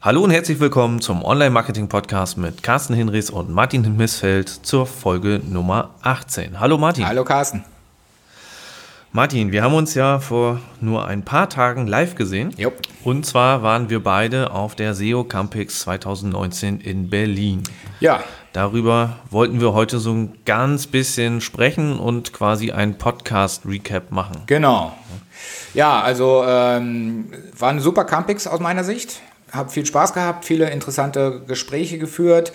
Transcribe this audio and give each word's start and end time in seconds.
Hallo 0.00 0.22
und 0.22 0.30
herzlich 0.30 0.60
willkommen 0.60 1.00
zum 1.00 1.24
Online-Marketing-Podcast 1.24 2.38
mit 2.38 2.62
Carsten 2.62 2.94
Hinrichs 2.94 3.30
und 3.30 3.50
Martin 3.50 3.96
Missfeld 3.96 4.48
zur 4.48 4.86
Folge 4.86 5.40
Nummer 5.44 5.90
18. 6.02 6.60
Hallo 6.60 6.78
Martin. 6.78 7.04
Hallo 7.04 7.24
Carsten. 7.24 7.64
Martin, 9.10 9.50
wir 9.50 9.64
haben 9.64 9.74
uns 9.74 9.94
ja 9.94 10.20
vor 10.20 10.60
nur 10.80 11.08
ein 11.08 11.24
paar 11.24 11.50
Tagen 11.50 11.88
live 11.88 12.14
gesehen. 12.14 12.54
Jo. 12.56 12.72
Und 13.02 13.26
zwar 13.26 13.64
waren 13.64 13.90
wir 13.90 14.00
beide 14.00 14.52
auf 14.52 14.76
der 14.76 14.94
SEO 14.94 15.24
Campix 15.24 15.80
2019 15.80 16.80
in 16.80 17.10
Berlin. 17.10 17.64
Ja. 17.98 18.22
Darüber 18.52 19.16
wollten 19.30 19.60
wir 19.60 19.72
heute 19.72 19.98
so 19.98 20.12
ein 20.12 20.38
ganz 20.44 20.86
bisschen 20.86 21.40
sprechen 21.40 21.98
und 21.98 22.32
quasi 22.32 22.70
ein 22.70 22.98
Podcast-Recap 22.98 24.12
machen. 24.12 24.42
Genau. 24.46 24.96
Ja, 25.74 26.00
also 26.00 26.44
ähm, 26.46 27.32
war 27.58 27.70
eine 27.70 27.80
super 27.80 28.04
Campix 28.04 28.46
aus 28.46 28.60
meiner 28.60 28.84
Sicht. 28.84 29.22
Hab 29.52 29.72
viel 29.72 29.86
Spaß 29.86 30.12
gehabt, 30.12 30.44
viele 30.44 30.70
interessante 30.70 31.42
Gespräche 31.46 31.98
geführt, 31.98 32.52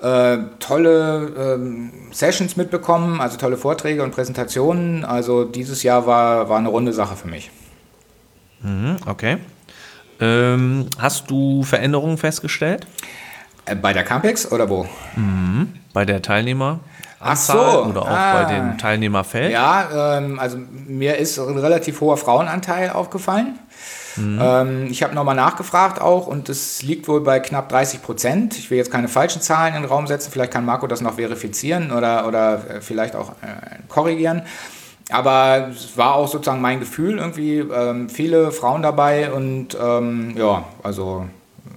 äh, 0.00 0.38
tolle 0.60 1.56
ähm, 1.56 1.92
Sessions 2.12 2.56
mitbekommen, 2.56 3.20
also 3.20 3.36
tolle 3.36 3.56
Vorträge 3.56 4.02
und 4.02 4.12
Präsentationen. 4.12 5.04
Also 5.04 5.44
dieses 5.44 5.82
Jahr 5.82 6.06
war, 6.06 6.48
war 6.48 6.58
eine 6.58 6.68
runde 6.68 6.92
Sache 6.92 7.16
für 7.16 7.28
mich. 7.28 7.50
Mhm, 8.60 8.96
okay. 9.06 9.38
Ähm, 10.20 10.86
hast 10.98 11.30
du 11.30 11.62
Veränderungen 11.62 12.18
festgestellt? 12.18 12.86
Äh, 13.64 13.74
bei 13.74 13.92
der 13.92 14.04
Campix 14.04 14.50
oder 14.50 14.68
wo? 14.68 14.86
Mhm, 15.16 15.74
bei 15.92 16.04
der 16.04 16.22
Teilnehmer. 16.22 16.80
Ach 17.20 17.36
so. 17.36 17.84
Oder 17.86 18.02
auch 18.02 18.08
ah. 18.08 18.42
bei 18.42 18.54
dem 18.54 18.78
Teilnehmerfeld? 18.78 19.52
Ja, 19.52 20.18
ähm, 20.18 20.38
also 20.38 20.56
mir 20.86 21.16
ist 21.16 21.38
ein 21.38 21.58
relativ 21.58 22.00
hoher 22.00 22.16
Frauenanteil 22.16 22.90
aufgefallen. 22.90 23.58
Mhm. 24.18 24.38
Ähm, 24.40 24.86
ich 24.90 25.02
habe 25.02 25.14
nochmal 25.14 25.34
nachgefragt 25.34 26.00
auch 26.00 26.26
und 26.26 26.48
es 26.48 26.82
liegt 26.82 27.08
wohl 27.08 27.20
bei 27.20 27.40
knapp 27.40 27.68
30 27.68 28.02
Prozent. 28.02 28.58
Ich 28.58 28.70
will 28.70 28.78
jetzt 28.78 28.90
keine 28.90 29.08
falschen 29.08 29.40
Zahlen 29.42 29.74
in 29.74 29.82
den 29.82 29.88
Raum 29.88 30.06
setzen, 30.06 30.30
vielleicht 30.32 30.52
kann 30.52 30.64
Marco 30.64 30.86
das 30.86 31.00
noch 31.00 31.14
verifizieren 31.14 31.92
oder, 31.92 32.26
oder 32.26 32.54
äh, 32.68 32.80
vielleicht 32.80 33.14
auch 33.16 33.30
äh, 33.42 33.78
korrigieren. 33.88 34.42
Aber 35.10 35.68
es 35.70 35.96
war 35.96 36.14
auch 36.14 36.28
sozusagen 36.28 36.60
mein 36.60 36.80
Gefühl, 36.80 37.18
irgendwie 37.18 37.58
ähm, 37.58 38.10
viele 38.10 38.52
Frauen 38.52 38.82
dabei 38.82 39.32
und 39.32 39.76
ähm, 39.80 40.34
ja, 40.36 40.64
also 40.82 41.24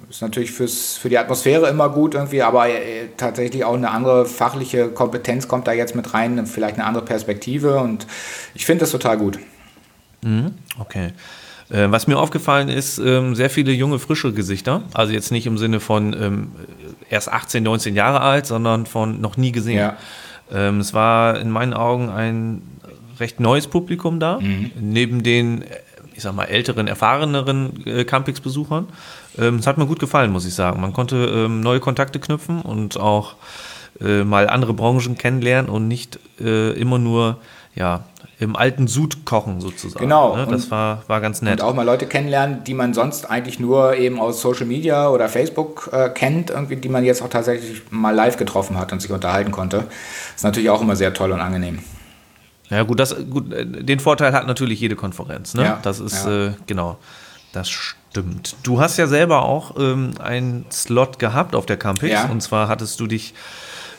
ist 0.09 0.22
natürlich 0.22 0.52
fürs, 0.52 0.98
für 0.98 1.08
die 1.08 1.17
Atmosphäre 1.17 1.70
immer 1.70 1.89
gut 1.89 2.16
irgendwie, 2.16 2.42
aber 2.42 2.67
äh, 2.67 3.08
tatsächlich 3.16 3.64
auch 3.64 3.76
eine 3.76 3.89
andere 3.92 4.26
fachliche 4.26 4.89
Kompetenz 4.89 5.48
kommt 5.48 5.67
da 5.67 5.72
jetzt 5.72 5.95
mit 5.95 6.14
rein, 6.14 6.45
vielleicht 6.45 6.76
eine 6.76 6.86
andere 6.86 7.05
Perspektive 7.05 7.80
und 7.80 8.05
ich 8.53 8.66
finde 8.66 8.81
das 8.81 8.92
total 8.92 9.17
gut. 9.17 9.39
Mhm, 10.23 10.53
okay. 10.80 11.11
Äh, 11.69 11.89
was 11.89 12.05
mir 12.08 12.17
aufgefallen 12.19 12.67
ist, 12.69 12.97
ähm, 13.00 13.33
sehr 13.36 13.50
viele 13.50 13.72
junge, 13.72 13.97
frische 14.00 14.33
Gesichter. 14.33 14.83
Also 14.94 15.14
jetzt 15.14 15.31
nicht 15.31 15.45
im 15.47 15.58
Sinne 15.58 15.80
von 15.80 16.14
ähm, 16.14 16.52
erst 17.09 17.31
18, 17.31 17.64
19 17.64 17.95
Jahre 17.95 18.22
alt, 18.22 18.45
sondern 18.45 18.86
von 18.86 19.22
noch 19.22 19.38
nie 19.38 19.52
gesehen. 19.53 19.77
Ja. 19.77 19.97
Ähm, 20.52 20.80
es 20.81 20.94
war 20.94 21.39
in 21.39 21.49
meinen 21.49 21.73
Augen 21.73 22.09
ein 22.09 22.61
recht 23.19 23.39
neues 23.39 23.67
Publikum 23.67 24.19
da, 24.19 24.39
Mhm. 24.42 24.72
neben 24.81 25.23
den, 25.23 25.64
ich 26.14 26.23
sag 26.23 26.36
mal, 26.36 26.45
älteren, 26.45 26.88
erfahreneren 26.88 27.86
äh, 27.86 28.03
Campix-Besuchern. 28.03 28.88
Es 29.38 29.66
hat 29.66 29.77
mir 29.77 29.86
gut 29.86 29.99
gefallen, 29.99 30.30
muss 30.31 30.45
ich 30.45 30.53
sagen. 30.53 30.81
Man 30.81 30.92
konnte 30.92 31.47
neue 31.47 31.80
Kontakte 31.80 32.19
knüpfen 32.19 32.61
und 32.61 32.99
auch 32.99 33.36
äh, 34.02 34.25
mal 34.25 34.49
andere 34.49 34.73
Branchen 34.73 35.17
kennenlernen 35.17 35.72
und 35.72 35.88
nicht 35.88 36.19
immer 36.38 36.97
nur 36.99 37.38
ja, 37.75 38.03
im 38.39 38.55
alten 38.55 38.88
Sud 38.88 39.23
kochen 39.23 39.61
sozusagen. 39.61 40.03
Genau. 40.03 40.36
Ne? 40.36 40.47
Das 40.50 40.72
war, 40.72 41.03
war 41.08 41.22
ganz 41.22 41.41
nett. 41.41 41.61
Und 41.61 41.67
auch 41.67 41.75
mal 41.75 41.86
Leute 41.86 42.08
kennenlernen, 42.08 42.64
die 42.64 42.73
man 42.73 42.94
sonst 42.94 43.30
eigentlich 43.30 43.59
nur 43.59 43.95
eben 43.95 44.19
aus 44.19 44.41
Social 44.41 44.66
Media 44.66 45.09
oder 45.09 45.30
Facebook 45.30 45.89
äh, 45.94 46.09
kennt, 46.09 46.49
irgendwie, 46.49 46.75
die 46.75 46.89
man 46.89 47.05
jetzt 47.05 47.22
auch 47.22 47.30
tatsächlich 47.30 47.83
mal 47.92 48.16
live 48.16 48.38
getroffen 48.38 48.80
hat 48.80 48.92
und 48.92 48.99
sich 48.99 49.11
unterhalten 49.11 49.52
konnte. 49.52 49.86
ist 50.36 50.44
natürlich 50.44 50.72
auch 50.72 50.81
immer 50.81 50.95
sehr 50.95 51.14
toll 51.14 51.31
und 51.31 51.39
angenehm. 51.39 51.80
Ja, 52.71 52.83
gut, 52.83 52.99
das, 52.99 53.15
gut, 53.30 53.54
äh, 53.54 53.65
den 53.65 53.99
Vorteil 53.99 54.33
hat 54.33 54.48
natürlich 54.48 54.80
jede 54.80 54.95
Konferenz. 54.95 55.54
Ne? 55.54 55.64
Ja, 55.64 55.80
das 55.83 55.99
ist, 55.99 56.26
ja. 56.26 56.48
äh, 56.48 56.54
genau, 56.65 56.98
das 57.54 57.70
stimmt. 57.70 58.55
Du 58.64 58.80
hast 58.80 58.98
ja 58.98 59.08
selber 59.08 59.43
auch 59.43 59.77
ähm, 59.77 60.14
einen 60.20 60.65
Slot 60.71 61.20
gehabt 61.20 61.54
auf 61.54 61.65
der 61.65 61.77
Campix. 61.77 62.14
Ja. 62.14 62.26
Und 62.26 62.42
zwar 62.42 62.67
hattest 62.70 62.99
du 62.99 63.08
dich 63.08 63.33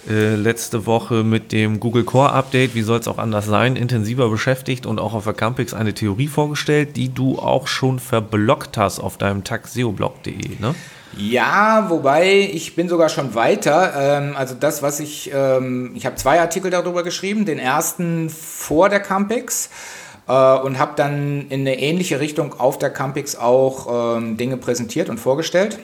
äh, 0.09 0.35
letzte 0.35 0.87
Woche 0.87 1.23
mit 1.23 1.53
dem 1.53 1.79
Google 1.79 2.05
Core 2.05 2.33
Update, 2.33 2.75
wie 2.75 2.83
soll 2.83 2.99
es 2.99 3.09
auch 3.09 3.19
anders 3.19 3.47
sein, 3.47 3.77
intensiver 3.77 4.29
beschäftigt 4.29 4.85
und 4.85 4.99
auch 4.99 5.15
auf 5.15 5.25
der 5.25 5.33
Campix 5.33 5.75
eine 5.75 5.95
Theorie 5.95 6.29
vorgestellt, 6.29 6.97
die 6.97 7.15
du 7.15 7.39
auch 7.39 7.69
schon 7.69 8.01
verblockt 8.01 8.77
hast 8.77 8.99
auf 8.99 9.17
deinem 9.17 9.45
taxeoblog.de. 9.45 10.59
Ne? 10.59 10.75
Ja, 11.17 11.87
wobei 11.89 12.51
ich 12.53 12.75
bin 12.75 12.89
sogar 12.89 13.09
schon 13.11 13.35
weiter. 13.35 13.93
Ähm, 13.97 14.35
also 14.37 14.55
das, 14.59 14.83
was 14.83 14.99
ich, 14.99 15.31
ähm, 15.33 15.93
ich 15.95 16.07
habe 16.07 16.17
zwei 16.17 16.41
Artikel 16.41 16.71
darüber 16.71 17.03
geschrieben. 17.03 17.45
Den 17.45 17.59
ersten 17.59 18.31
vor 18.31 18.89
der 18.89 19.01
Campix 19.01 19.69
äh, 20.27 20.33
und 20.33 20.79
habe 20.79 20.93
dann 20.97 21.49
in 21.49 21.61
eine 21.61 21.79
ähnliche 21.79 22.19
Richtung 22.21 22.59
auf 22.59 22.79
der 22.79 22.91
Campix 22.91 23.37
auch 23.37 24.17
ähm, 24.17 24.37
Dinge 24.37 24.57
präsentiert 24.57 25.11
und 25.11 25.19
vorgestellt. 25.19 25.79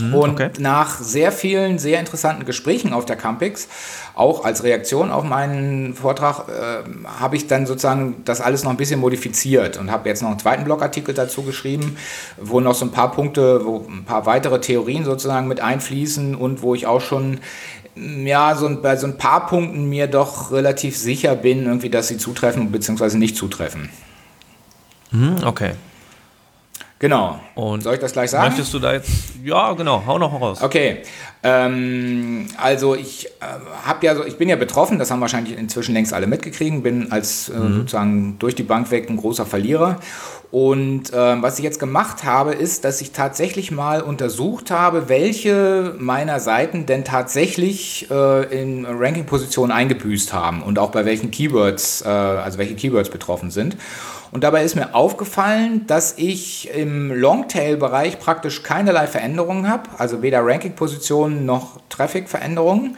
Und 0.00 0.30
okay. 0.30 0.50
nach 0.58 0.98
sehr 0.98 1.30
vielen, 1.30 1.78
sehr 1.78 2.00
interessanten 2.00 2.44
Gesprächen 2.44 2.92
auf 2.92 3.04
der 3.04 3.14
Campix, 3.14 3.68
auch 4.14 4.44
als 4.44 4.64
Reaktion 4.64 5.12
auf 5.12 5.22
meinen 5.22 5.94
Vortrag, 5.94 6.48
äh, 6.48 7.08
habe 7.20 7.36
ich 7.36 7.46
dann 7.46 7.66
sozusagen 7.66 8.16
das 8.24 8.40
alles 8.40 8.64
noch 8.64 8.72
ein 8.72 8.76
bisschen 8.76 8.98
modifiziert 8.98 9.76
und 9.76 9.92
habe 9.92 10.08
jetzt 10.08 10.22
noch 10.22 10.30
einen 10.30 10.38
zweiten 10.40 10.64
Blogartikel 10.64 11.14
dazu 11.14 11.42
geschrieben, 11.42 11.96
wo 12.40 12.58
noch 12.58 12.74
so 12.74 12.84
ein 12.84 12.90
paar 12.90 13.12
Punkte, 13.12 13.64
wo 13.64 13.86
ein 13.88 14.04
paar 14.04 14.26
weitere 14.26 14.60
Theorien 14.60 15.04
sozusagen 15.04 15.46
mit 15.46 15.60
einfließen 15.60 16.34
und 16.34 16.62
wo 16.62 16.74
ich 16.74 16.88
auch 16.88 17.00
schon 17.00 17.38
mm, 17.94 18.26
ja, 18.26 18.56
so 18.56 18.66
ein, 18.66 18.82
bei 18.82 18.96
so 18.96 19.06
ein 19.06 19.16
paar 19.16 19.46
Punkten 19.46 19.88
mir 19.88 20.08
doch 20.08 20.50
relativ 20.50 20.96
sicher 20.96 21.36
bin, 21.36 21.66
irgendwie, 21.66 21.90
dass 21.90 22.08
sie 22.08 22.18
zutreffen 22.18 22.72
bzw. 22.72 23.16
nicht 23.16 23.36
zutreffen. 23.36 23.90
Mhm, 25.12 25.36
okay. 25.44 25.74
Genau. 27.04 27.38
Und 27.54 27.82
Soll 27.82 27.96
ich 27.96 28.00
das 28.00 28.14
gleich 28.14 28.30
sagen? 28.30 28.46
Möchtest 28.46 28.72
du 28.72 28.78
da 28.78 28.94
jetzt, 28.94 29.10
ja, 29.44 29.74
genau, 29.74 30.02
hau 30.06 30.18
noch 30.18 30.40
raus. 30.40 30.62
Okay, 30.62 31.02
ähm, 31.42 32.46
also 32.56 32.94
ich 32.94 33.26
äh, 33.26 33.44
habe 33.84 34.06
ja 34.06 34.14
so, 34.14 34.24
ich 34.24 34.38
bin 34.38 34.48
ja 34.48 34.56
betroffen, 34.56 34.98
das 34.98 35.10
haben 35.10 35.20
wahrscheinlich 35.20 35.58
inzwischen 35.58 35.92
längst 35.92 36.14
alle 36.14 36.26
mitgekriegt, 36.26 36.82
bin 36.82 37.12
als 37.12 37.50
äh, 37.50 37.52
sozusagen 37.52 38.38
durch 38.38 38.54
die 38.54 38.62
Bank 38.62 38.90
weg 38.90 39.10
ein 39.10 39.18
großer 39.18 39.44
Verlierer. 39.44 40.00
Und 40.54 41.10
ähm, 41.12 41.42
was 41.42 41.58
ich 41.58 41.64
jetzt 41.64 41.80
gemacht 41.80 42.22
habe, 42.22 42.52
ist, 42.52 42.84
dass 42.84 43.00
ich 43.00 43.10
tatsächlich 43.10 43.72
mal 43.72 44.00
untersucht 44.00 44.70
habe, 44.70 45.08
welche 45.08 45.96
meiner 45.98 46.38
Seiten 46.38 46.86
denn 46.86 47.04
tatsächlich 47.04 48.08
äh, 48.08 48.62
in 48.62 48.86
Ranking-Positionen 48.86 49.72
eingebüßt 49.72 50.32
haben 50.32 50.62
und 50.62 50.78
auch 50.78 50.92
bei 50.92 51.04
welchen 51.06 51.32
Keywords, 51.32 52.02
äh, 52.02 52.08
also 52.08 52.58
welche 52.58 52.76
Keywords 52.76 53.10
betroffen 53.10 53.50
sind. 53.50 53.76
Und 54.30 54.44
dabei 54.44 54.62
ist 54.62 54.76
mir 54.76 54.94
aufgefallen, 54.94 55.88
dass 55.88 56.18
ich 56.18 56.72
im 56.72 57.10
Longtail-Bereich 57.10 58.20
praktisch 58.20 58.62
keinerlei 58.62 59.08
Veränderungen 59.08 59.68
habe, 59.68 59.90
also 59.98 60.22
weder 60.22 60.46
Ranking-Positionen 60.46 61.44
noch 61.44 61.80
Traffic-Veränderungen, 61.88 62.96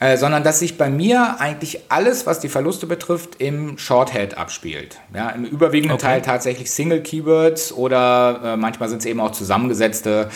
äh, 0.00 0.16
sondern 0.16 0.44
dass 0.44 0.58
sich 0.58 0.76
bei 0.76 0.90
mir 0.90 1.40
eigentlich 1.40 1.80
alles, 1.88 2.26
was 2.26 2.40
die 2.40 2.48
Verluste 2.48 2.86
betrifft, 2.86 3.36
im 3.40 3.78
Shorthead 3.78 4.36
abspielt. 4.36 4.98
Ja, 5.14 5.30
Im 5.30 5.44
überwiegenden 5.44 5.96
Okay. 5.96 6.06
Teil 6.06 6.22
tatsächlich 6.22 6.70
Single-Keywords 6.70 7.72
oder 7.72 8.40
äh, 8.44 8.56
manchmal 8.56 8.88
sind 8.88 8.98
es 8.98 9.06
eben 9.06 9.20
auch 9.20 9.32
zusammengesetzte 9.32 10.28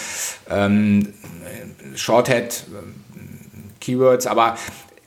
ähm, 0.48 1.12
Shorthead 1.94 2.64
Keywords, 3.80 4.26
aber 4.26 4.56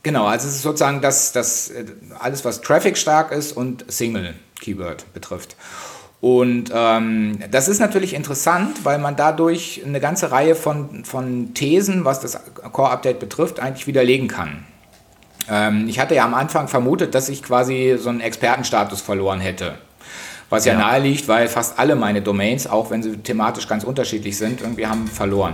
genau, 0.02 0.26
also 0.26 0.48
es 0.48 0.56
ist 0.56 0.62
sozusagen 0.62 1.00
das, 1.00 1.32
das 1.32 1.70
äh, 1.70 1.84
alles, 2.18 2.44
was 2.44 2.60
Traffic 2.60 2.96
stark 2.96 3.32
ist 3.32 3.56
und 3.56 3.84
Single 3.88 4.34
Keyword 4.60 5.12
betrifft. 5.12 5.56
Und 6.24 6.70
ähm, 6.74 7.38
das 7.50 7.68
ist 7.68 7.80
natürlich 7.80 8.14
interessant, 8.14 8.82
weil 8.86 8.98
man 8.98 9.14
dadurch 9.14 9.82
eine 9.84 10.00
ganze 10.00 10.30
Reihe 10.32 10.54
von, 10.54 11.04
von 11.04 11.52
Thesen, 11.52 12.06
was 12.06 12.20
das 12.20 12.40
Core-Update 12.72 13.20
betrifft, 13.20 13.60
eigentlich 13.60 13.86
widerlegen 13.86 14.26
kann. 14.26 14.64
Ähm, 15.50 15.84
ich 15.86 15.98
hatte 15.98 16.14
ja 16.14 16.24
am 16.24 16.32
Anfang 16.32 16.66
vermutet, 16.66 17.14
dass 17.14 17.28
ich 17.28 17.42
quasi 17.42 17.98
so 18.00 18.08
einen 18.08 18.22
Expertenstatus 18.22 19.02
verloren 19.02 19.40
hätte. 19.40 19.74
Was 20.48 20.64
ja, 20.64 20.72
Ja. 20.72 20.78
nahe 20.78 21.00
liegt, 21.02 21.28
weil 21.28 21.46
fast 21.46 21.78
alle 21.78 21.94
meine 21.94 22.22
Domains, 22.22 22.66
auch 22.66 22.90
wenn 22.90 23.02
sie 23.02 23.18
thematisch 23.18 23.68
ganz 23.68 23.84
unterschiedlich 23.84 24.38
sind, 24.38 24.62
irgendwie 24.62 24.86
haben 24.86 25.06
verloren. 25.06 25.52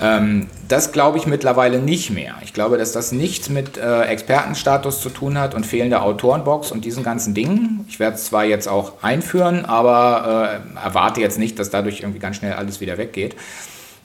Ähm, 0.00 0.48
das 0.68 0.92
glaube 0.92 1.18
ich 1.18 1.26
mittlerweile 1.26 1.78
nicht 1.78 2.10
mehr. 2.10 2.34
Ich 2.42 2.52
glaube, 2.52 2.76
dass 2.76 2.92
das 2.92 3.12
nichts 3.12 3.48
mit 3.48 3.78
äh, 3.78 4.02
Expertenstatus 4.02 5.00
zu 5.00 5.08
tun 5.08 5.38
hat 5.38 5.54
und 5.54 5.64
fehlender 5.64 6.02
Autorenbox 6.02 6.70
und 6.70 6.84
diesen 6.84 7.02
ganzen 7.02 7.32
Dingen. 7.32 7.86
Ich 7.88 7.98
werde 7.98 8.16
es 8.16 8.26
zwar 8.26 8.44
jetzt 8.44 8.68
auch 8.68 9.02
einführen, 9.02 9.64
aber 9.64 10.62
äh, 10.76 10.84
erwarte 10.84 11.20
jetzt 11.20 11.38
nicht, 11.38 11.58
dass 11.58 11.70
dadurch 11.70 12.00
irgendwie 12.00 12.18
ganz 12.18 12.36
schnell 12.36 12.52
alles 12.52 12.80
wieder 12.80 12.98
weggeht. 12.98 13.36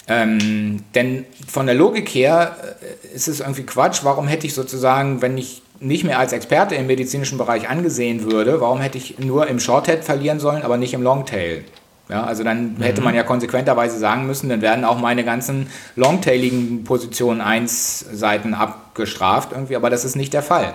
Ähm, 0.08 0.84
denn 0.96 1.26
von 1.48 1.66
der 1.66 1.76
Logik 1.76 2.10
her 2.10 2.56
äh, 2.82 3.16
ist 3.16 3.28
es 3.28 3.40
irgendwie 3.40 3.64
Quatsch. 3.64 4.00
Warum 4.04 4.28
hätte 4.28 4.48
ich 4.48 4.54
sozusagen, 4.54 5.22
wenn 5.22 5.38
ich 5.38 5.62
nicht 5.80 6.04
mehr 6.04 6.20
als 6.20 6.32
Experte 6.32 6.76
im 6.76 6.88
medizinischen 6.88 7.38
Bereich 7.38 7.70
angesehen 7.70 8.32
würde, 8.32 8.62
warum 8.62 8.80
hätte 8.80 8.98
ich 8.98 9.20
nur 9.20 9.48
im 9.48 9.60
Shorthead 9.60 10.04
verlieren 10.04 10.40
sollen, 10.40 10.62
aber 10.62 10.78
nicht 10.78 10.94
im 10.94 11.02
Longtail? 11.02 11.64
Ja, 12.12 12.26
also 12.26 12.44
dann 12.44 12.74
mhm. 12.74 12.82
hätte 12.84 13.02
man 13.02 13.16
ja 13.16 13.24
konsequenterweise 13.24 13.98
sagen 13.98 14.28
müssen, 14.28 14.50
dann 14.50 14.62
werden 14.62 14.84
auch 14.84 15.00
meine 15.00 15.24
ganzen 15.24 15.68
longtailigen 15.96 16.84
Position 16.84 17.40
1 17.40 18.06
Seiten 18.12 18.54
abgestraft 18.54 19.54
irgendwie, 19.54 19.78
aber 19.78 19.90
das 19.90 20.04
ist 20.04 20.18
nicht 20.18 20.34
der 20.34 20.44
Fall. 20.44 20.74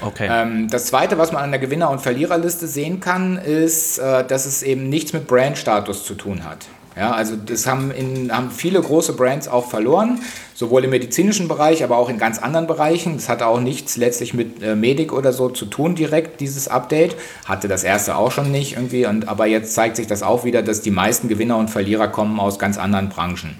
Okay. 0.00 0.28
Ähm, 0.30 0.68
das 0.70 0.86
zweite, 0.86 1.18
was 1.18 1.30
man 1.30 1.42
an 1.42 1.50
der 1.50 1.60
Gewinner- 1.60 1.90
und 1.90 2.00
Verliererliste 2.00 2.66
sehen 2.66 3.00
kann, 3.00 3.36
ist, 3.36 3.98
äh, 3.98 4.24
dass 4.24 4.46
es 4.46 4.62
eben 4.62 4.88
nichts 4.88 5.12
mit 5.12 5.26
Brandstatus 5.26 6.06
zu 6.06 6.14
tun 6.14 6.44
hat. 6.44 6.66
Ja, 6.96 7.12
also 7.12 7.36
das 7.36 7.66
haben, 7.66 7.90
in, 7.90 8.30
haben 8.30 8.50
viele 8.50 8.80
große 8.80 9.14
Brands 9.14 9.48
auch 9.48 9.68
verloren, 9.68 10.20
sowohl 10.54 10.84
im 10.84 10.90
medizinischen 10.90 11.48
Bereich, 11.48 11.82
aber 11.82 11.96
auch 11.96 12.08
in 12.08 12.18
ganz 12.18 12.38
anderen 12.38 12.66
Bereichen. 12.66 13.16
Das 13.16 13.28
hatte 13.28 13.46
auch 13.46 13.60
nichts 13.60 13.96
letztlich 13.96 14.34
mit 14.34 14.62
äh, 14.62 14.76
Medik 14.76 15.12
oder 15.12 15.32
so 15.32 15.48
zu 15.48 15.66
tun 15.66 15.94
direkt, 15.94 16.40
dieses 16.40 16.68
Update. 16.68 17.16
Hatte 17.46 17.68
das 17.68 17.84
erste 17.84 18.16
auch 18.16 18.30
schon 18.30 18.50
nicht 18.50 18.74
irgendwie. 18.74 19.06
Und, 19.06 19.28
aber 19.28 19.46
jetzt 19.46 19.74
zeigt 19.74 19.96
sich 19.96 20.06
das 20.06 20.22
auch 20.22 20.44
wieder, 20.44 20.62
dass 20.62 20.82
die 20.82 20.90
meisten 20.90 21.28
Gewinner 21.28 21.56
und 21.56 21.70
Verlierer 21.70 22.08
kommen 22.08 22.38
aus 22.38 22.58
ganz 22.58 22.76
anderen 22.76 23.08
Branchen. 23.08 23.58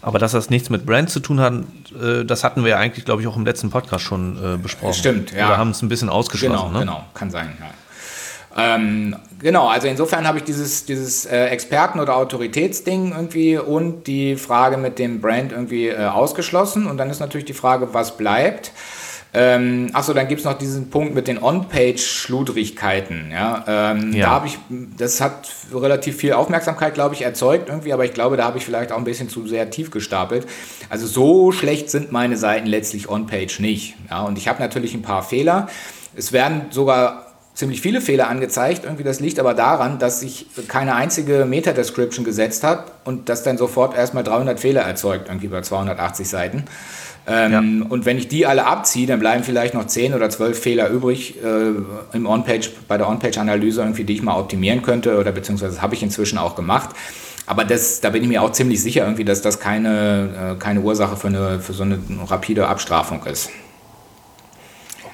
Aber 0.00 0.18
dass 0.18 0.32
das 0.32 0.48
nichts 0.48 0.70
mit 0.70 0.86
Brand 0.86 1.10
zu 1.10 1.20
tun 1.20 1.40
hat, 1.40 1.52
äh, 2.00 2.24
das 2.24 2.44
hatten 2.44 2.62
wir 2.62 2.70
ja 2.70 2.76
eigentlich, 2.78 3.04
glaube 3.04 3.20
ich, 3.20 3.28
auch 3.28 3.36
im 3.36 3.44
letzten 3.44 3.70
Podcast 3.70 4.04
schon 4.04 4.54
äh, 4.54 4.56
besprochen. 4.56 4.94
Stimmt, 4.94 5.32
ja. 5.32 5.48
Wir 5.48 5.58
haben 5.58 5.70
es 5.70 5.82
ein 5.82 5.88
bisschen 5.88 6.08
ausgeschlossen. 6.08 6.68
Genau, 6.68 6.70
ne? 6.70 6.80
genau, 6.80 7.04
kann 7.14 7.30
sein, 7.30 7.52
ja. 7.60 7.66
Ähm, 8.56 9.14
genau, 9.38 9.68
also 9.68 9.88
insofern 9.88 10.26
habe 10.26 10.38
ich 10.38 10.44
dieses, 10.44 10.84
dieses 10.84 11.26
äh, 11.26 11.46
Experten- 11.46 12.00
oder 12.00 12.16
Autoritätsding 12.16 13.12
irgendwie 13.12 13.58
und 13.58 14.06
die 14.06 14.36
Frage 14.36 14.76
mit 14.76 14.98
dem 14.98 15.20
Brand 15.20 15.52
irgendwie 15.52 15.88
äh, 15.88 16.06
ausgeschlossen. 16.06 16.86
Und 16.86 16.98
dann 16.98 17.10
ist 17.10 17.20
natürlich 17.20 17.46
die 17.46 17.54
Frage, 17.54 17.92
was 17.92 18.16
bleibt. 18.16 18.72
Ähm, 19.34 19.90
achso, 19.92 20.14
dann 20.14 20.26
gibt 20.26 20.40
es 20.40 20.46
noch 20.46 20.56
diesen 20.56 20.88
Punkt 20.88 21.14
mit 21.14 21.28
den 21.28 21.42
On-Page-Schludrigkeiten. 21.42 23.30
Ja? 23.30 23.64
Ähm, 23.66 24.12
ja. 24.14 24.26
Da 24.26 24.32
habe 24.32 24.46
ich, 24.46 24.58
das 24.96 25.20
hat 25.20 25.50
relativ 25.72 26.16
viel 26.16 26.32
Aufmerksamkeit, 26.32 26.94
glaube 26.94 27.14
ich, 27.14 27.22
erzeugt 27.22 27.68
irgendwie, 27.68 27.92
aber 27.92 28.06
ich 28.06 28.14
glaube, 28.14 28.38
da 28.38 28.44
habe 28.44 28.56
ich 28.56 28.64
vielleicht 28.64 28.90
auch 28.90 28.96
ein 28.96 29.04
bisschen 29.04 29.28
zu 29.28 29.46
sehr 29.46 29.68
tief 29.68 29.90
gestapelt. 29.90 30.46
Also 30.88 31.06
so 31.06 31.52
schlecht 31.52 31.90
sind 31.90 32.10
meine 32.10 32.38
Seiten 32.38 32.66
letztlich 32.66 33.10
On-Page 33.10 33.60
nicht. 33.60 33.96
Ja? 34.10 34.22
Und 34.22 34.38
ich 34.38 34.48
habe 34.48 34.60
natürlich 34.62 34.94
ein 34.94 35.02
paar 35.02 35.22
Fehler. 35.22 35.68
Es 36.16 36.32
werden 36.32 36.66
sogar 36.70 37.27
ziemlich 37.58 37.80
viele 37.80 38.00
Fehler 38.00 38.28
angezeigt. 38.28 38.84
Irgendwie 38.84 39.02
das 39.02 39.18
liegt 39.18 39.40
aber 39.40 39.52
daran, 39.52 39.98
dass 39.98 40.20
sich 40.20 40.46
keine 40.68 40.94
einzige 40.94 41.44
Meta-Description 41.44 42.24
gesetzt 42.24 42.62
hat 42.62 42.92
und 43.04 43.28
das 43.28 43.42
dann 43.42 43.58
sofort 43.58 43.96
erstmal 43.96 44.22
300 44.22 44.60
Fehler 44.60 44.82
erzeugt, 44.82 45.26
irgendwie 45.28 45.48
bei 45.48 45.60
280 45.60 46.28
Seiten. 46.28 46.64
Ähm, 47.26 47.52
ja. 47.52 47.86
Und 47.88 48.06
wenn 48.06 48.16
ich 48.16 48.28
die 48.28 48.46
alle 48.46 48.64
abziehe, 48.64 49.08
dann 49.08 49.18
bleiben 49.18 49.42
vielleicht 49.42 49.74
noch 49.74 49.86
10 49.86 50.14
oder 50.14 50.30
12 50.30 50.56
Fehler 50.56 50.88
übrig 50.88 51.42
äh, 51.42 52.16
im 52.16 52.26
On-Page, 52.26 52.70
bei 52.86 52.96
der 52.96 53.08
On-Page-Analyse 53.08 53.80
irgendwie, 53.80 54.04
die 54.04 54.14
ich 54.14 54.22
mal 54.22 54.38
optimieren 54.38 54.82
könnte 54.82 55.18
oder 55.18 55.32
beziehungsweise 55.32 55.82
habe 55.82 55.96
ich 55.96 56.02
inzwischen 56.04 56.38
auch 56.38 56.54
gemacht. 56.54 56.90
Aber 57.46 57.64
das, 57.64 58.00
da 58.00 58.10
bin 58.10 58.22
ich 58.22 58.28
mir 58.28 58.40
auch 58.40 58.52
ziemlich 58.52 58.80
sicher 58.80 59.02
irgendwie, 59.02 59.24
dass 59.24 59.42
das 59.42 59.58
keine, 59.58 60.54
äh, 60.54 60.58
keine 60.60 60.80
Ursache 60.80 61.16
für, 61.16 61.26
eine, 61.26 61.58
für 61.58 61.72
so 61.72 61.82
eine 61.82 61.98
rapide 62.28 62.68
Abstrafung 62.68 63.24
ist. 63.24 63.50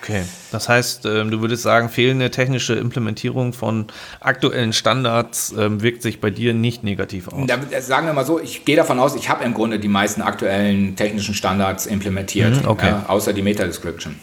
Okay, 0.05 0.25
das 0.53 0.69
heißt, 0.69 1.07
ähm, 1.07 1.31
du 1.31 1.41
würdest 1.41 1.63
sagen, 1.63 1.89
fehlende 1.89 2.31
technische 2.31 2.75
Implementierung 2.75 3.55
von 3.55 3.87
aktuellen 4.21 4.75
Standards 4.75 5.55
ähm, 5.57 5.81
wirkt 5.81 6.03
sich 6.03 6.21
bei 6.21 6.29
dir 6.29 6.53
nicht 6.53 6.85
negativ 6.85 7.29
aus. 7.29 7.47
Da, 7.47 7.57
äh, 7.57 7.81
sagen 7.81 8.07
wir 8.07 8.13
mal 8.13 8.27
so, 8.27 8.39
ich 8.39 8.67
gehe 8.67 8.77
davon 8.77 8.99
aus, 9.01 9.15
ich 9.17 9.31
habe 9.31 9.45
im 9.45 9.55
Grunde 9.55 9.79
die 9.79 9.89
meisten 9.89 10.21
aktuellen 10.21 10.95
technischen 10.95 11.35
Standards 11.35 11.87
implementiert, 11.87 12.63
mhm, 12.63 12.69
okay. 12.69 12.89
ja, 12.89 13.05
außer 13.09 13.33
die 13.33 13.41
Meta-Description. 13.41 14.17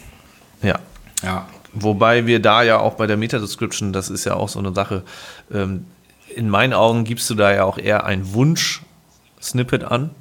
Ja. 0.61 0.77
Ja. 1.23 1.47
Wobei 1.73 2.27
wir 2.27 2.39
da 2.39 2.61
ja 2.61 2.77
auch 2.77 2.93
bei 2.93 3.07
der 3.07 3.17
Meta-Description, 3.17 3.91
das 3.91 4.11
ist 4.11 4.23
ja 4.25 4.35
auch 4.35 4.49
so 4.49 4.59
eine 4.59 4.75
Sache, 4.75 5.01
ähm, 5.51 5.87
in 6.35 6.47
meinen 6.47 6.73
Augen 6.73 7.05
gibst 7.05 7.27
du 7.31 7.33
da 7.33 7.51
ja 7.51 7.63
auch 7.63 7.79
eher 7.79 8.05
ein 8.05 8.35
Wunsch-Snippet 8.35 9.83
an 9.83 10.11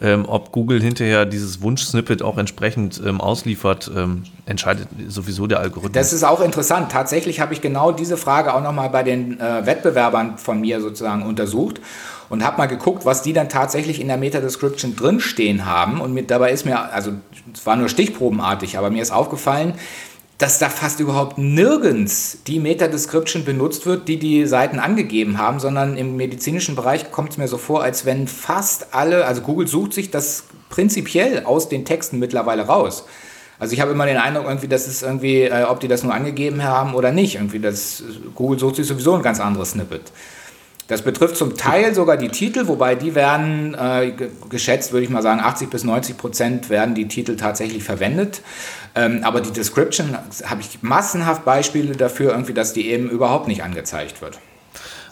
ähm, 0.00 0.26
ob 0.26 0.52
Google 0.52 0.82
hinterher 0.82 1.24
dieses 1.24 1.62
Wunsch-Snippet 1.62 2.22
auch 2.22 2.36
entsprechend 2.36 3.00
ähm, 3.04 3.20
ausliefert, 3.20 3.90
ähm, 3.96 4.24
entscheidet 4.44 4.88
sowieso 5.08 5.46
der 5.46 5.60
Algorithmus. 5.60 5.92
Das 5.92 6.12
ist 6.12 6.22
auch 6.22 6.42
interessant. 6.42 6.92
Tatsächlich 6.92 7.40
habe 7.40 7.54
ich 7.54 7.62
genau 7.62 7.92
diese 7.92 8.18
Frage 8.18 8.52
auch 8.52 8.62
nochmal 8.62 8.90
bei 8.90 9.02
den 9.02 9.40
äh, 9.40 9.64
Wettbewerbern 9.64 10.36
von 10.36 10.60
mir 10.60 10.82
sozusagen 10.82 11.22
untersucht 11.22 11.80
und 12.28 12.44
habe 12.44 12.58
mal 12.58 12.66
geguckt, 12.66 13.06
was 13.06 13.22
die 13.22 13.32
dann 13.32 13.48
tatsächlich 13.48 14.00
in 14.00 14.08
der 14.08 14.18
Meta-Description 14.18 14.96
drinstehen 14.96 15.64
haben. 15.64 16.00
Und 16.00 16.12
mit, 16.12 16.30
dabei 16.30 16.52
ist 16.52 16.66
mir, 16.66 16.92
also 16.92 17.12
es 17.54 17.64
war 17.64 17.76
nur 17.76 17.88
stichprobenartig, 17.88 18.76
aber 18.76 18.90
mir 18.90 19.00
ist 19.00 19.12
aufgefallen, 19.12 19.74
dass 20.38 20.58
da 20.58 20.68
fast 20.68 21.00
überhaupt 21.00 21.38
nirgends 21.38 22.38
die 22.46 22.58
Meta-Description 22.58 23.44
benutzt 23.44 23.86
wird, 23.86 24.06
die 24.06 24.18
die 24.18 24.46
Seiten 24.46 24.78
angegeben 24.78 25.38
haben, 25.38 25.60
sondern 25.60 25.96
im 25.96 26.16
medizinischen 26.16 26.76
Bereich 26.76 27.10
kommt 27.10 27.30
es 27.30 27.38
mir 27.38 27.48
so 27.48 27.56
vor, 27.56 27.82
als 27.82 28.04
wenn 28.04 28.28
fast 28.28 28.94
alle, 28.94 29.24
also 29.24 29.40
Google 29.40 29.66
sucht 29.66 29.94
sich 29.94 30.10
das 30.10 30.44
prinzipiell 30.68 31.44
aus 31.44 31.70
den 31.70 31.86
Texten 31.86 32.18
mittlerweile 32.18 32.66
raus. 32.66 33.04
Also 33.58 33.72
ich 33.72 33.80
habe 33.80 33.92
immer 33.92 34.04
den 34.04 34.18
Eindruck 34.18 34.44
irgendwie, 34.46 34.68
dass 34.68 34.86
es 34.86 35.02
irgendwie, 35.02 35.42
äh, 35.42 35.64
ob 35.64 35.80
die 35.80 35.88
das 35.88 36.02
nur 36.02 36.12
angegeben 36.12 36.62
haben 36.62 36.94
oder 36.94 37.12
nicht, 37.12 37.36
irgendwie, 37.36 37.58
das 37.58 38.02
Google 38.34 38.58
sucht 38.58 38.76
sich 38.76 38.86
sowieso 38.86 39.14
ein 39.14 39.22
ganz 39.22 39.40
anderes 39.40 39.70
Snippet. 39.70 40.12
Das 40.88 41.02
betrifft 41.02 41.36
zum 41.36 41.56
Teil 41.56 41.94
sogar 41.94 42.16
die 42.16 42.28
Titel, 42.28 42.68
wobei 42.68 42.94
die 42.94 43.16
werden 43.16 43.74
äh, 43.74 44.12
geschätzt, 44.48 44.92
würde 44.92 45.04
ich 45.04 45.10
mal 45.10 45.22
sagen, 45.22 45.40
80 45.40 45.68
bis 45.68 45.82
90 45.82 46.16
Prozent 46.16 46.70
werden 46.70 46.94
die 46.94 47.08
Titel 47.08 47.36
tatsächlich 47.36 47.82
verwendet. 47.82 48.40
Ähm, 48.94 49.20
aber 49.24 49.40
die 49.40 49.50
Description 49.50 50.16
habe 50.44 50.60
ich 50.60 50.82
massenhaft 50.82 51.44
Beispiele 51.44 51.96
dafür, 51.96 52.30
irgendwie, 52.30 52.54
dass 52.54 52.72
die 52.72 52.88
eben 52.88 53.10
überhaupt 53.10 53.48
nicht 53.48 53.64
angezeigt 53.64 54.22
wird. 54.22 54.38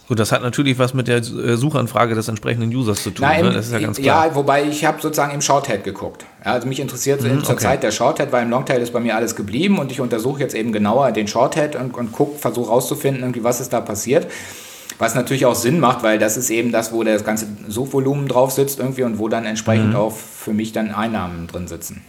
Gut, 0.06 0.19
das 0.19 0.32
hat 0.32 0.43
natürlich 0.43 0.79
was 0.79 0.93
mit 0.93 1.09
der 1.09 1.17
äh, 1.17 1.56
Suchanfrage 1.56 2.15
des 2.15 2.29
entsprechenden 2.29 2.75
Users 2.75 3.03
zu 3.03 3.11
tun. 3.11 3.26
Nein, 3.26 3.47
ne? 3.47 3.53
Das 3.53 3.67
ist 3.67 3.73
ja 3.73 3.79
ganz 3.81 3.99
klar. 3.99 4.26
Ja, 4.26 4.35
wobei 4.35 4.65
ich 4.65 4.85
habe 4.85 5.00
sozusagen 5.00 5.32
im 5.32 5.41
Shorthead 5.41 5.82
geguckt. 5.82 6.26
Also 6.43 6.69
mich 6.69 6.79
interessiert 6.79 7.23
mhm, 7.23 7.43
zur 7.43 7.55
okay. 7.55 7.62
Zeit 7.62 7.82
der 7.82 7.91
Shorthead, 7.91 8.31
weil 8.31 8.43
im 8.43 8.50
Longtail 8.50 8.82
ist 8.82 8.93
bei 8.93 9.00
mir 9.00 9.17
alles 9.17 9.35
geblieben 9.35 9.79
und 9.79 9.91
ich 9.91 10.00
untersuche 10.00 10.41
jetzt 10.41 10.55
eben 10.55 10.73
genauer 10.73 11.11
den 11.12 11.26
Shorthead 11.26 11.75
und, 11.75 11.94
und 11.94 12.12
gucke, 12.12 12.38
versuche 12.38 12.69
rauszufinden, 12.69 13.23
irgendwie, 13.23 13.44
was 13.44 13.61
ist 13.61 13.73
da 13.73 13.81
passiert. 13.81 14.26
Was 14.99 15.14
natürlich 15.14 15.46
auch 15.46 15.55
Sinn 15.55 15.81
macht, 15.81 16.02
weil 16.02 16.19
das 16.19 16.37
ist 16.37 16.50
eben 16.50 16.70
das, 16.73 16.93
wo 16.93 17.02
das 17.02 17.25
ganze 17.25 17.46
Suchvolumen 17.69 18.29
drauf 18.29 18.52
sitzt 18.52 18.79
irgendwie 18.79 19.02
und 19.02 19.19
wo 19.19 19.29
dann 19.29 19.44
entsprechend 19.44 19.91
mhm. 19.91 19.96
auch 19.96 20.12
für 20.12 20.52
mich 20.52 20.73
dann 20.73 20.93
Einnahmen 20.93 21.46
drin 21.46 21.67
sitzen. 21.67 22.02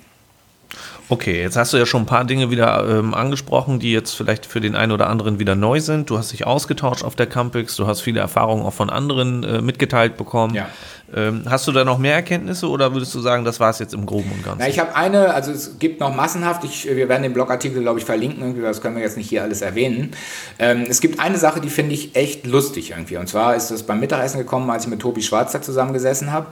Okay, 1.08 1.40
jetzt 1.40 1.56
hast 1.56 1.72
du 1.72 1.78
ja 1.78 1.86
schon 1.86 2.04
ein 2.04 2.06
paar 2.08 2.26
Dinge 2.26 2.50
wieder 2.50 2.84
ähm, 2.90 3.14
angesprochen, 3.14 3.80
die 3.80 3.92
jetzt 3.92 4.14
vielleicht 4.14 4.46
für 4.48 4.60
den 4.60 4.76
einen 4.76 4.92
oder 4.92 5.08
anderen 5.08 5.38
wieder 5.38 5.54
neu 5.54 5.80
sind. 5.80 6.10
Du 6.10 6.18
hast 6.18 6.32
dich 6.32 6.48
ausgetauscht 6.48 7.04
auf 7.04 7.16
der 7.16 7.28
Campix, 7.28 7.76
du 7.76 7.86
hast 7.86 8.02
viele 8.02 8.20
Erfahrungen 8.20 8.66
auch 8.66 8.74
von 8.74 8.90
anderen 8.90 9.44
äh, 9.44 9.62
mitgeteilt 9.62 10.18
bekommen. 10.18 10.56
Ja. 10.56 10.68
Ähm, 11.16 11.44
hast 11.48 11.68
du 11.68 11.72
da 11.72 11.86
noch 11.86 12.00
mehr 12.00 12.16
Erkenntnisse 12.16 12.68
oder 12.68 12.94
würdest 12.94 13.14
du 13.14 13.20
sagen, 13.20 13.46
das 13.46 13.60
war 13.60 13.70
es 13.70 13.78
jetzt 13.78 13.94
im 13.94 14.08
Groben 14.08 14.32
und 14.32 14.44
Ganzen? 14.44 14.60
Na, 14.60 14.68
ich 14.68 14.80
habe 14.80 14.96
eine, 14.96 15.34
also 15.36 15.52
es 15.52 15.78
gibt 15.78 16.00
noch 16.00 16.14
massenhaft, 16.14 16.64
ich, 16.64 16.86
wir 16.86 17.08
werden 17.08 17.22
den 17.22 17.34
Blogartikel, 17.34 17.84
glaube 17.84 18.00
ich, 18.00 18.06
verlinken, 18.06 18.60
das 18.60 18.82
können 18.82 18.96
wir 18.96 19.04
jetzt 19.04 19.16
nicht 19.16 19.30
hier 19.30 19.44
alles 19.44 19.62
erwähnen. 19.62 20.12
Ähm, 20.58 20.86
es 20.90 21.02
gibt 21.02 21.20
eine 21.20 21.38
Sache, 21.38 21.62
die 21.62 21.70
finde 21.70 21.94
ich 21.94 22.16
echt 22.16 22.48
lustig 22.48 22.92
irgendwie. 22.92 23.18
Und 23.18 23.30
zwar 23.30 23.56
ist 23.56 23.70
das 23.70 23.84
beim 23.84 24.00
Mittagessen 24.00 24.40
gekommen, 24.40 24.70
als 24.72 24.86
ich 24.86 24.90
mit 24.90 25.00
Tobi 25.00 25.22
Schwarzer 25.22 25.62
zusammengesessen 25.62 26.32
habe. 26.32 26.48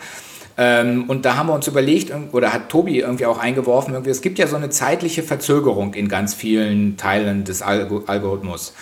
Ähm, 0.58 1.06
und 1.08 1.26
da 1.26 1.36
haben 1.36 1.48
wir 1.48 1.54
uns 1.54 1.68
überlegt, 1.68 2.12
oder 2.32 2.54
hat 2.54 2.70
Tobi 2.70 3.00
irgendwie 3.00 3.26
auch 3.26 3.40
eingeworfen, 3.40 3.94
irgendwie, 3.94 4.12
es 4.12 4.22
gibt 4.22 4.38
ja 4.38 4.48
so 4.48 4.56
eine 4.56 4.70
zeitliche 4.70 5.24
Verzögerung 5.24 5.94
in 5.94 6.08
ganz 6.10 6.34
vielen 6.34 6.96
Teilen 6.98 7.44
des 7.44 7.62
Algorithmus. 7.62 8.74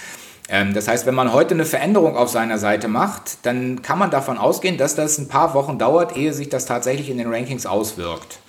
Ähm, 0.50 0.74
das 0.74 0.88
heißt, 0.88 1.06
wenn 1.06 1.16
man 1.16 1.32
heute 1.32 1.54
eine 1.54 1.66
Veränderung 1.66 2.18
auf 2.18 2.30
seiner 2.30 2.58
Seite 2.58 2.90
macht, 2.90 3.46
dann 3.46 3.82
kann 3.82 3.98
man 3.98 4.12
davon 4.12 4.38
ausgehen, 4.38 4.78
dass 4.78 4.96
das 4.96 5.18
ein 5.18 5.30
paar 5.30 5.54
Wochen 5.54 5.78
dauert, 5.78 6.18
ehe 6.18 6.34
sich 6.34 6.50
das 6.50 6.66
tatsächlich 6.66 7.10
in 7.10 7.18
den 7.18 7.34
Rankings 7.34 7.66
auswirkt. 7.66 8.40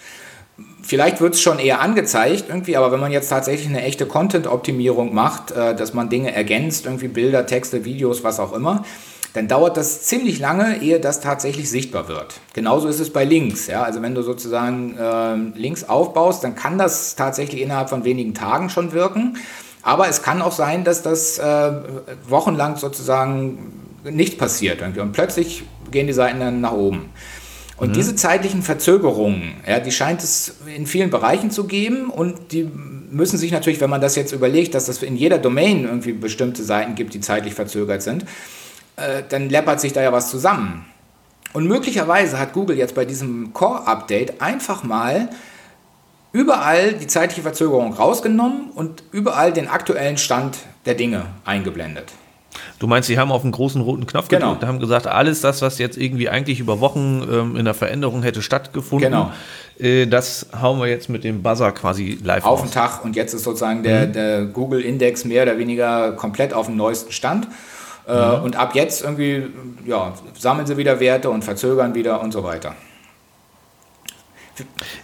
Vielleicht 0.82 1.20
wird 1.20 1.34
es 1.34 1.40
schon 1.40 1.60
eher 1.60 1.80
angezeigt 1.80 2.46
irgendwie, 2.48 2.76
aber 2.76 2.90
wenn 2.90 2.98
man 2.98 3.12
jetzt 3.12 3.28
tatsächlich 3.28 3.68
eine 3.68 3.82
echte 3.82 4.06
Content-Optimierung 4.06 5.14
macht, 5.14 5.52
äh, 5.52 5.76
dass 5.76 5.94
man 5.94 6.08
Dinge 6.08 6.34
ergänzt, 6.34 6.86
irgendwie 6.86 7.08
Bilder, 7.08 7.46
Texte, 7.46 7.84
Videos, 7.84 8.24
was 8.24 8.40
auch 8.40 8.52
immer, 8.52 8.84
dann 9.34 9.48
dauert 9.48 9.76
das 9.76 10.02
ziemlich 10.02 10.38
lange, 10.38 10.82
ehe 10.82 11.00
das 11.00 11.20
tatsächlich 11.20 11.70
sichtbar 11.70 12.08
wird. 12.08 12.40
Genauso 12.52 12.88
ist 12.88 13.00
es 13.00 13.10
bei 13.10 13.24
Links. 13.24 13.66
Ja? 13.66 13.82
Also 13.82 14.02
wenn 14.02 14.14
du 14.14 14.22
sozusagen 14.22 14.96
äh, 14.98 15.58
Links 15.58 15.84
aufbaust, 15.84 16.44
dann 16.44 16.54
kann 16.54 16.76
das 16.76 17.16
tatsächlich 17.16 17.62
innerhalb 17.62 17.88
von 17.88 18.04
wenigen 18.04 18.34
Tagen 18.34 18.68
schon 18.68 18.92
wirken. 18.92 19.38
Aber 19.82 20.08
es 20.08 20.22
kann 20.22 20.42
auch 20.42 20.52
sein, 20.52 20.84
dass 20.84 21.02
das 21.02 21.38
äh, 21.38 21.72
wochenlang 22.28 22.76
sozusagen 22.76 23.72
nicht 24.04 24.38
passiert 24.38 24.80
irgendwie. 24.80 25.00
und 25.00 25.12
plötzlich 25.12 25.64
gehen 25.90 26.06
die 26.06 26.12
Seiten 26.12 26.40
dann 26.40 26.60
nach 26.60 26.72
oben. 26.72 27.10
Und 27.76 27.90
mhm. 27.90 27.92
diese 27.94 28.14
zeitlichen 28.14 28.62
Verzögerungen, 28.62 29.54
ja, 29.66 29.80
die 29.80 29.92
scheint 29.92 30.22
es 30.22 30.56
in 30.74 30.86
vielen 30.86 31.10
Bereichen 31.10 31.50
zu 31.50 31.64
geben 31.64 32.10
und 32.10 32.52
die 32.52 32.68
müssen 33.10 33.38
sich 33.38 33.50
natürlich, 33.50 33.80
wenn 33.80 33.90
man 33.90 34.00
das 34.00 34.14
jetzt 34.14 34.32
überlegt, 34.32 34.74
dass 34.74 34.86
das 34.86 35.02
in 35.02 35.16
jeder 35.16 35.38
Domain 35.38 35.84
irgendwie 35.84 36.12
bestimmte 36.12 36.62
Seiten 36.62 36.94
gibt, 36.94 37.14
die 37.14 37.20
zeitlich 37.20 37.54
verzögert 37.54 38.02
sind, 38.02 38.24
äh, 38.96 39.22
dann 39.28 39.48
läppert 39.48 39.80
sich 39.80 39.92
da 39.92 40.02
ja 40.02 40.12
was 40.12 40.30
zusammen. 40.30 40.84
Und 41.52 41.66
möglicherweise 41.66 42.38
hat 42.38 42.52
Google 42.54 42.76
jetzt 42.78 42.94
bei 42.94 43.04
diesem 43.04 43.52
Core-Update 43.52 44.40
einfach 44.40 44.84
mal 44.84 45.28
überall 46.32 46.94
die 46.94 47.06
zeitliche 47.06 47.42
Verzögerung 47.42 47.92
rausgenommen 47.92 48.70
und 48.74 49.02
überall 49.12 49.52
den 49.52 49.68
aktuellen 49.68 50.16
Stand 50.16 50.58
der 50.86 50.94
Dinge 50.94 51.26
eingeblendet. 51.44 52.12
Du 52.78 52.86
meinst, 52.86 53.06
sie 53.06 53.18
haben 53.18 53.30
auf 53.32 53.42
einen 53.42 53.52
großen 53.52 53.80
roten 53.80 54.06
Knopf 54.06 54.28
Genau. 54.28 54.48
gedrückt, 54.54 54.64
haben 54.66 54.78
gesagt, 54.80 55.06
alles 55.06 55.40
das, 55.40 55.62
was 55.62 55.78
jetzt 55.78 55.96
irgendwie 55.96 56.28
eigentlich 56.28 56.58
über 56.60 56.80
Wochen 56.80 57.22
ähm, 57.30 57.56
in 57.56 57.64
der 57.64 57.74
Veränderung 57.74 58.22
hätte 58.22 58.42
stattgefunden, 58.42 59.10
Genau. 59.10 59.30
äh, 59.78 60.06
das 60.06 60.46
hauen 60.60 60.78
wir 60.80 60.86
jetzt 60.86 61.08
mit 61.08 61.22
dem 61.24 61.42
Buzzer 61.42 61.72
quasi 61.72 62.18
live 62.22 62.44
auf 62.44 62.60
raus. 62.60 62.68
den 62.68 62.72
Tag 62.72 63.04
und 63.04 63.14
jetzt 63.16 63.32
ist 63.34 63.44
sozusagen 63.44 63.82
der, 63.82 64.08
Mhm. 64.08 64.12
der 64.12 64.44
Google-Index 64.46 65.24
mehr 65.24 65.44
oder 65.44 65.58
weniger 65.58 66.12
komplett 66.12 66.52
auf 66.54 66.66
dem 66.66 66.76
neuesten 66.76 67.12
Stand. 67.12 67.46
Äh, 68.06 68.36
Mhm. 68.38 68.42
Und 68.44 68.56
ab 68.56 68.74
jetzt 68.74 69.02
irgendwie 69.02 69.46
ja, 69.86 70.12
sammeln 70.38 70.66
sie 70.66 70.76
wieder 70.76 71.00
Werte 71.00 71.30
und 71.30 71.44
verzögern 71.44 71.94
wieder 71.94 72.20
und 72.20 72.32
so 72.32 72.42
weiter. 72.42 72.74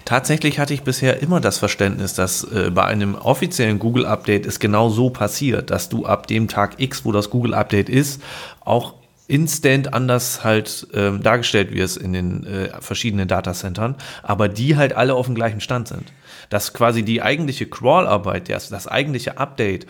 Tatsächlich 0.04 0.58
hatte 0.58 0.74
ich 0.74 0.82
bisher 0.82 1.22
immer 1.22 1.40
das 1.40 1.58
Verständnis, 1.58 2.14
dass 2.14 2.44
äh, 2.44 2.70
bei 2.70 2.84
einem 2.84 3.14
offiziellen 3.14 3.78
Google-Update 3.78 4.46
es 4.46 4.58
genau 4.60 4.90
so 4.90 5.10
passiert, 5.10 5.70
dass 5.70 5.88
du 5.88 6.04
ab 6.04 6.26
dem 6.26 6.48
Tag 6.48 6.74
X, 6.78 7.04
wo 7.04 7.12
das 7.12 7.30
Google-Update 7.30 7.88
ist, 7.88 8.22
auch 8.60 8.94
instant 9.26 9.92
anders 9.92 10.42
halt 10.42 10.88
ähm, 10.94 11.22
dargestellt 11.22 11.72
wirst 11.72 11.98
in 11.98 12.12
den 12.12 12.46
äh, 12.46 12.80
verschiedenen 12.80 13.28
Datacentern, 13.28 13.94
aber 14.22 14.48
die 14.48 14.76
halt 14.76 14.94
alle 14.94 15.14
auf 15.14 15.26
dem 15.26 15.34
gleichen 15.34 15.60
Stand 15.60 15.88
sind. 15.88 16.12
Dass 16.48 16.72
quasi 16.72 17.02
die 17.02 17.22
eigentliche 17.22 17.66
Crawl-Arbeit, 17.66 18.48
das, 18.48 18.68
das 18.68 18.86
eigentliche 18.86 19.38
Update 19.38 19.86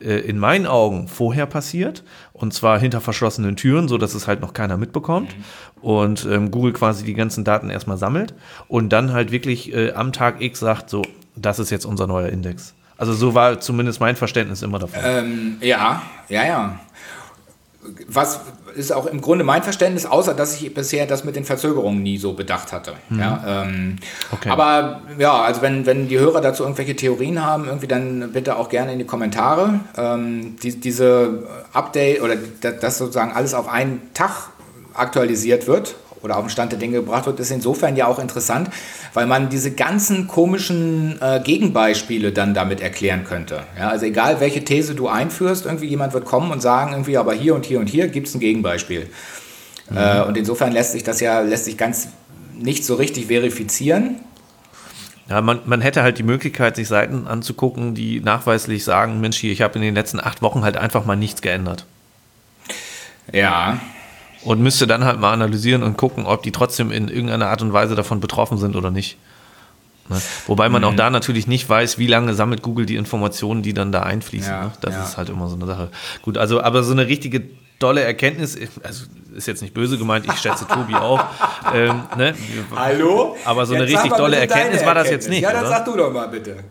äh, 0.00 0.18
in 0.20 0.38
meinen 0.38 0.66
Augen 0.66 1.08
vorher 1.08 1.46
passiert 1.46 2.04
und 2.32 2.52
zwar 2.52 2.78
hinter 2.78 3.00
verschlossenen 3.00 3.56
Türen, 3.56 3.88
so 3.88 3.98
dass 3.98 4.14
es 4.14 4.26
halt 4.26 4.40
noch 4.40 4.52
keiner 4.52 4.76
mitbekommt 4.76 5.34
und 5.80 6.26
ähm, 6.26 6.50
Google 6.50 6.72
quasi 6.72 7.04
die 7.04 7.14
ganzen 7.14 7.44
Daten 7.44 7.70
erstmal 7.70 7.96
sammelt 7.96 8.34
und 8.68 8.90
dann 8.90 9.12
halt 9.12 9.30
wirklich 9.30 9.72
äh, 9.72 9.92
am 9.92 10.12
Tag 10.12 10.40
X 10.40 10.60
sagt, 10.60 10.90
so, 10.90 11.02
das 11.36 11.58
ist 11.58 11.70
jetzt 11.70 11.84
unser 11.84 12.06
neuer 12.06 12.28
Index. 12.28 12.74
Also 12.96 13.14
so 13.14 13.34
war 13.34 13.60
zumindest 13.60 13.98
mein 14.00 14.14
Verständnis 14.14 14.60
immer 14.60 14.78
davon. 14.78 15.00
Ähm, 15.02 15.56
ja, 15.62 16.02
ja, 16.28 16.44
ja. 16.44 16.80
Was 18.08 18.40
ist 18.74 18.92
auch 18.92 19.06
im 19.06 19.20
Grunde 19.22 19.42
mein 19.42 19.62
Verständnis, 19.62 20.04
außer 20.04 20.34
dass 20.34 20.60
ich 20.60 20.72
bisher 20.74 21.06
das 21.06 21.24
mit 21.24 21.34
den 21.34 21.44
Verzögerungen 21.44 22.02
nie 22.02 22.18
so 22.18 22.34
bedacht 22.34 22.72
hatte. 22.72 22.92
Ja, 23.10 23.62
ähm, 23.64 23.70
Mhm. 23.70 23.96
Okay. 24.32 24.50
Aber 24.50 25.00
ja, 25.18 25.40
also 25.40 25.62
wenn, 25.62 25.86
wenn 25.86 26.06
die 26.08 26.18
Hörer 26.18 26.40
dazu 26.42 26.62
irgendwelche 26.64 26.94
Theorien 26.94 27.44
haben, 27.44 27.64
irgendwie 27.66 27.86
dann 27.86 28.32
bitte 28.32 28.56
auch 28.56 28.68
gerne 28.68 28.92
in 28.92 28.98
die 28.98 29.06
Kommentare. 29.06 29.80
Ähm, 29.96 30.56
die, 30.62 30.78
diese 30.78 31.44
Update 31.72 32.20
oder 32.22 32.36
da- 32.60 32.70
dass 32.72 32.98
sozusagen 32.98 33.32
alles 33.32 33.54
auf 33.54 33.66
einen 33.68 34.12
Tag 34.14 34.50
aktualisiert 34.94 35.66
wird 35.66 35.94
oder 36.22 36.36
auf 36.36 36.44
den 36.44 36.50
Stand 36.50 36.72
der 36.72 36.78
Dinge 36.78 36.98
gebracht 36.98 37.26
wird, 37.26 37.40
ist 37.40 37.50
insofern 37.50 37.96
ja 37.96 38.06
auch 38.06 38.18
interessant, 38.18 38.70
weil 39.14 39.26
man 39.26 39.48
diese 39.48 39.70
ganzen 39.70 40.26
komischen 40.26 41.20
äh, 41.20 41.40
Gegenbeispiele 41.42 42.32
dann 42.32 42.54
damit 42.54 42.80
erklären 42.80 43.24
könnte. 43.24 43.64
Ja, 43.78 43.88
also 43.88 44.06
egal 44.06 44.40
welche 44.40 44.64
These 44.64 44.94
du 44.94 45.08
einführst, 45.08 45.66
irgendwie 45.66 45.86
jemand 45.86 46.12
wird 46.12 46.24
kommen 46.24 46.50
und 46.50 46.60
sagen, 46.60 46.92
irgendwie, 46.92 47.16
aber 47.16 47.34
hier 47.34 47.54
und 47.54 47.64
hier 47.64 47.80
und 47.80 47.88
hier 47.88 48.08
gibt 48.08 48.28
es 48.28 48.34
ein 48.34 48.40
Gegenbeispiel. 48.40 49.08
Äh, 49.94 50.22
und 50.22 50.36
insofern 50.36 50.72
lässt 50.72 50.92
sich 50.92 51.02
das 51.02 51.20
ja, 51.20 51.40
lässt 51.40 51.64
sich 51.64 51.76
ganz 51.76 52.08
nicht 52.54 52.84
so 52.84 52.94
richtig 52.94 53.26
verifizieren. 53.26 54.16
Ja, 55.28 55.40
man, 55.40 55.60
man 55.64 55.80
hätte 55.80 56.02
halt 56.02 56.18
die 56.18 56.24
Möglichkeit, 56.24 56.76
sich 56.76 56.88
Seiten 56.88 57.26
anzugucken, 57.26 57.94
die 57.94 58.20
nachweislich 58.20 58.84
sagen, 58.84 59.20
Mensch, 59.20 59.38
hier, 59.38 59.52
ich 59.52 59.62
habe 59.62 59.76
in 59.76 59.82
den 59.82 59.94
letzten 59.94 60.18
acht 60.18 60.42
Wochen 60.42 60.62
halt 60.62 60.76
einfach 60.76 61.04
mal 61.04 61.16
nichts 61.16 61.40
geändert. 61.40 61.86
Ja, 63.32 63.78
Und 64.42 64.60
müsste 64.60 64.86
dann 64.86 65.04
halt 65.04 65.20
mal 65.20 65.32
analysieren 65.32 65.82
und 65.82 65.96
gucken, 65.98 66.24
ob 66.26 66.42
die 66.42 66.52
trotzdem 66.52 66.90
in 66.92 67.08
irgendeiner 67.08 67.48
Art 67.48 67.60
und 67.62 67.72
Weise 67.72 67.94
davon 67.94 68.20
betroffen 68.20 68.56
sind 68.58 68.74
oder 68.74 68.90
nicht. 68.90 69.18
Ne? 70.08 70.20
Wobei 70.46 70.68
man 70.68 70.82
Mhm. 70.82 70.88
auch 70.88 70.94
da 70.94 71.10
natürlich 71.10 71.46
nicht 71.46 71.68
weiß, 71.68 71.98
wie 71.98 72.06
lange 72.06 72.32
sammelt 72.34 72.62
Google 72.62 72.86
die 72.86 72.96
Informationen, 72.96 73.62
die 73.62 73.74
dann 73.74 73.92
da 73.92 74.02
einfließen. 74.02 74.50
Ja, 74.52 74.62
ne? 74.64 74.72
Das 74.80 74.94
ja. 74.94 75.02
ist 75.04 75.16
halt 75.18 75.28
immer 75.28 75.46
so 75.48 75.56
eine 75.56 75.66
Sache. 75.66 75.90
Gut, 76.22 76.38
also 76.38 76.60
aber 76.62 76.82
so 76.82 76.92
eine 76.92 77.06
richtige 77.06 77.42
dolle 77.78 78.02
Erkenntnis, 78.02 78.58
also 78.82 79.04
ist 79.36 79.46
jetzt 79.46 79.62
nicht 79.62 79.72
böse 79.74 79.96
gemeint, 79.98 80.26
ich 80.26 80.38
schätze 80.38 80.66
Tobi 80.66 80.94
auch. 80.94 81.22
Ähm, 81.72 82.02
ne? 82.16 82.34
Hallo? 82.74 83.36
Aber 83.44 83.64
so 83.66 83.74
eine 83.74 83.84
Jetzt 83.84 84.02
richtig 84.02 84.16
dolle 84.18 84.36
Erkenntnis 84.36 84.84
war 84.84 84.94
das 84.94 85.08
jetzt 85.08 85.28
nicht, 85.28 85.42
Ja, 85.42 85.52
dann 85.52 85.60
oder? 85.60 85.68
sag 85.70 85.84
du 85.84 85.96
doch 85.96 86.12
mal 86.12 86.26
bitte. 86.26 86.64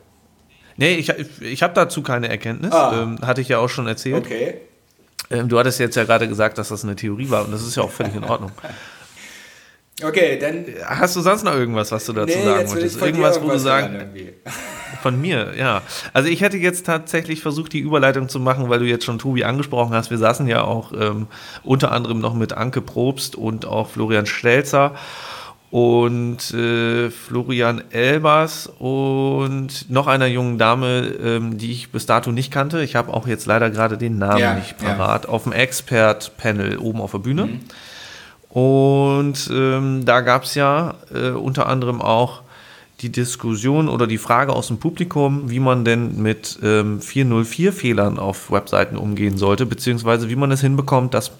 Nee, 0.75 0.95
ich, 0.95 1.09
ich 1.41 1.63
habe 1.63 1.73
dazu 1.73 2.01
keine 2.01 2.27
Erkenntnis. 2.27 2.73
Ah. 2.73 3.01
Ähm, 3.03 3.17
hatte 3.25 3.39
ich 3.39 3.47
ja 3.47 3.59
auch 3.59 3.69
schon 3.69 3.87
erzählt. 3.87 4.25
Okay. 4.25 4.57
Ähm, 5.29 5.47
du 5.47 5.59
hattest 5.59 5.79
jetzt 5.79 5.95
ja 5.95 6.03
gerade 6.03 6.27
gesagt, 6.27 6.57
dass 6.57 6.69
das 6.69 6.83
eine 6.83 6.95
Theorie 6.95 7.29
war 7.29 7.45
und 7.45 7.51
das 7.51 7.61
ist 7.61 7.75
ja 7.75 7.83
auch 7.83 7.91
völlig 7.91 8.15
in 8.15 8.23
Ordnung. 8.23 8.51
Okay, 10.01 10.39
dann. 10.39 10.65
Hast 10.85 11.15
du 11.15 11.21
sonst 11.21 11.43
noch 11.43 11.53
irgendwas, 11.53 11.91
was 11.91 12.05
du 12.05 12.13
dazu 12.13 12.31
sagen 12.31 12.45
will 12.45 12.65
ich 12.65 12.73
möchtest? 12.73 13.01
Irgendwas, 13.01 13.41
wo 13.41 13.49
du 13.49 13.59
sagen. 13.59 14.09
Von 15.01 15.19
mir, 15.19 15.53
ja. 15.57 15.81
Also 16.13 16.29
ich 16.29 16.41
hätte 16.41 16.57
jetzt 16.57 16.85
tatsächlich 16.85 17.41
versucht, 17.41 17.73
die 17.73 17.79
Überleitung 17.79 18.27
zu 18.27 18.39
machen, 18.39 18.69
weil 18.69 18.79
du 18.79 18.85
jetzt 18.85 19.05
schon 19.05 19.19
Tobi 19.19 19.43
angesprochen 19.43 19.93
hast. 19.93 20.09
Wir 20.09 20.17
saßen 20.17 20.47
ja 20.47 20.63
auch 20.63 20.91
ähm, 20.93 21.27
unter 21.63 21.91
anderem 21.91 22.19
noch 22.19 22.33
mit 22.33 22.53
Anke 22.53 22.81
Probst 22.81 23.35
und 23.35 23.65
auch 23.65 23.89
Florian 23.89 24.25
Stelzer 24.25 24.95
und 25.71 26.51
äh, 26.53 27.11
Florian 27.11 27.83
Elbers 27.91 28.67
und 28.79 29.89
noch 29.89 30.07
einer 30.07 30.25
jungen 30.25 30.57
Dame, 30.57 31.01
ähm, 31.21 31.57
die 31.57 31.71
ich 31.71 31.91
bis 31.91 32.07
dato 32.07 32.31
nicht 32.31 32.51
kannte. 32.51 32.81
Ich 32.81 32.95
habe 32.95 33.13
auch 33.13 33.27
jetzt 33.27 33.45
leider 33.45 33.69
gerade 33.69 33.97
den 33.97 34.17
Namen 34.17 34.39
Ja, 34.39 34.55
nicht 34.55 34.81
ja. 34.81 34.93
parat. 34.93 35.27
Auf 35.27 35.43
dem 35.43 35.51
Expert-Panel 35.51 36.77
oben 36.79 37.01
auf 37.01 37.11
der 37.11 37.19
Bühne. 37.19 37.49
Und 38.49 39.49
ähm, 39.53 40.05
da 40.05 40.21
gab 40.21 40.43
es 40.43 40.55
ja 40.55 40.95
äh, 41.13 41.29
unter 41.29 41.67
anderem 41.67 42.01
auch 42.01 42.41
die 43.01 43.11
Diskussion 43.11 43.87
oder 43.87 44.07
die 44.07 44.17
Frage 44.17 44.53
aus 44.53 44.67
dem 44.67 44.77
Publikum, 44.77 45.49
wie 45.49 45.59
man 45.59 45.85
denn 45.85 46.21
mit 46.21 46.59
ähm, 46.61 46.99
404-Fehlern 46.99 48.19
auf 48.19 48.51
Webseiten 48.51 48.97
umgehen 48.97 49.37
sollte, 49.37 49.65
beziehungsweise 49.65 50.29
wie 50.29 50.35
man 50.35 50.51
es 50.51 50.61
hinbekommt, 50.61 51.13
dass 51.13 51.31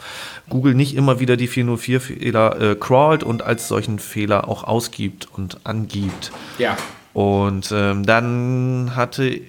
Google 0.47 0.73
nicht 0.73 0.95
immer 0.95 1.19
wieder 1.19 1.35
die 1.35 1.49
404-Fehler 1.49 2.61
äh, 2.61 2.75
crawlt 2.75 3.23
und 3.23 3.41
als 3.41 3.67
solchen 3.67 3.99
Fehler 3.99 4.47
auch 4.47 4.63
ausgibt 4.63 5.27
und 5.35 5.65
angibt. 5.65 6.31
Ja. 6.57 6.77
Und 7.13 7.73
ähm, 7.73 8.05
dann 8.05 8.95
hatte 8.95 9.41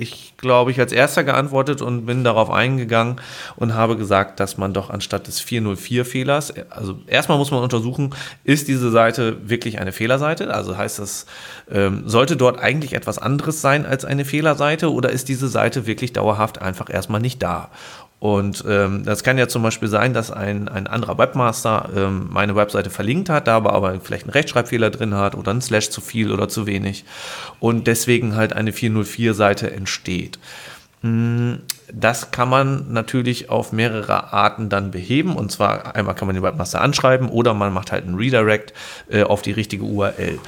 ich, 0.00 0.34
glaube 0.36 0.70
ich, 0.70 0.80
als 0.80 0.92
erster 0.92 1.24
geantwortet 1.24 1.82
und 1.82 2.06
bin 2.06 2.24
darauf 2.24 2.50
eingegangen 2.50 3.20
und 3.56 3.74
habe 3.74 3.96
gesagt, 3.96 4.40
dass 4.40 4.56
man 4.56 4.72
doch 4.72 4.90
anstatt 4.90 5.26
des 5.26 5.42
404-Fehlers, 5.42 6.54
also 6.70 6.98
erstmal 7.06 7.38
muss 7.38 7.50
man 7.50 7.62
untersuchen, 7.62 8.14
ist 8.44 8.68
diese 8.68 8.90
Seite 8.90 9.48
wirklich 9.48 9.78
eine 9.78 9.92
Fehlerseite? 9.92 10.52
Also 10.54 10.76
heißt 10.76 10.98
das, 10.98 11.26
ähm, 11.70 12.04
sollte 12.06 12.36
dort 12.36 12.58
eigentlich 12.58 12.94
etwas 12.94 13.18
anderes 13.18 13.60
sein 13.60 13.86
als 13.86 14.04
eine 14.04 14.24
Fehlerseite 14.24 14.92
oder 14.92 15.10
ist 15.10 15.28
diese 15.28 15.48
Seite 15.48 15.86
wirklich 15.86 16.12
dauerhaft 16.12 16.60
einfach 16.60 16.88
erstmal 16.88 17.20
nicht 17.20 17.42
da? 17.42 17.70
Und 18.20 18.64
ähm, 18.68 19.02
das 19.04 19.24
kann 19.24 19.38
ja 19.38 19.48
zum 19.48 19.62
Beispiel 19.62 19.88
sein, 19.88 20.12
dass 20.12 20.30
ein, 20.30 20.68
ein 20.68 20.86
anderer 20.86 21.16
Webmaster 21.16 21.88
ähm, 21.96 22.28
meine 22.30 22.54
Webseite 22.54 22.90
verlinkt 22.90 23.30
hat, 23.30 23.48
da 23.48 23.56
aber, 23.56 23.72
aber 23.72 23.98
vielleicht 23.98 24.24
einen 24.24 24.32
Rechtschreibfehler 24.32 24.90
drin 24.90 25.14
hat 25.14 25.34
oder 25.34 25.52
ein 25.52 25.62
Slash 25.62 25.88
zu 25.88 26.02
viel 26.02 26.30
oder 26.30 26.46
zu 26.46 26.66
wenig 26.66 27.06
und 27.60 27.86
deswegen 27.86 28.36
halt 28.36 28.52
eine 28.52 28.72
404-Seite 28.72 29.72
entsteht. 29.72 30.38
Das 31.92 32.30
kann 32.30 32.48
man 32.48 32.92
natürlich 32.92 33.50
auf 33.50 33.72
mehrere 33.72 34.32
Arten 34.32 34.68
dann 34.68 34.90
beheben. 34.90 35.36
Und 35.36 35.50
zwar 35.50 35.94
einmal 35.94 36.14
kann 36.14 36.26
man 36.26 36.34
den 36.34 36.42
Webmaster 36.42 36.80
anschreiben 36.80 37.28
oder 37.28 37.54
man 37.54 37.72
macht 37.72 37.92
halt 37.92 38.04
einen 38.06 38.16
Redirect 38.16 38.72
äh, 39.08 39.22
auf 39.22 39.42
die 39.42 39.52
richtige 39.52 39.84
URL. 39.84 40.38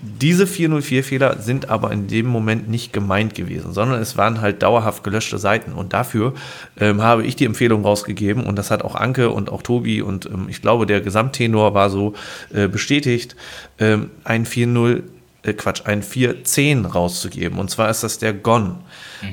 Diese 0.00 0.44
404-Fehler 0.44 1.38
sind 1.38 1.68
aber 1.70 1.92
in 1.92 2.08
dem 2.08 2.26
Moment 2.26 2.68
nicht 2.68 2.92
gemeint 2.92 3.34
gewesen, 3.34 3.72
sondern 3.72 4.00
es 4.00 4.16
waren 4.16 4.40
halt 4.40 4.62
dauerhaft 4.62 5.04
gelöschte 5.04 5.38
Seiten. 5.38 5.72
Und 5.72 5.92
dafür 5.92 6.34
ähm, 6.78 7.02
habe 7.02 7.24
ich 7.24 7.36
die 7.36 7.44
Empfehlung 7.44 7.84
rausgegeben 7.84 8.44
und 8.44 8.56
das 8.56 8.70
hat 8.70 8.82
auch 8.82 8.96
Anke 8.96 9.30
und 9.30 9.50
auch 9.50 9.62
Tobi 9.62 10.02
und 10.02 10.26
ähm, 10.26 10.46
ich 10.48 10.60
glaube, 10.60 10.86
der 10.86 11.00
Gesamttenor 11.00 11.74
war 11.74 11.88
so 11.88 12.14
äh, 12.52 12.66
bestätigt, 12.66 13.36
ähm, 13.78 14.10
ein 14.24 14.44
4.0 14.44 15.02
äh, 15.42 15.52
Quatsch, 15.52 15.82
ein 15.84 16.02
410 16.02 16.84
rauszugeben. 16.84 17.58
Und 17.58 17.70
zwar 17.70 17.90
ist 17.90 18.02
das 18.02 18.18
der 18.18 18.32
GON. 18.32 18.78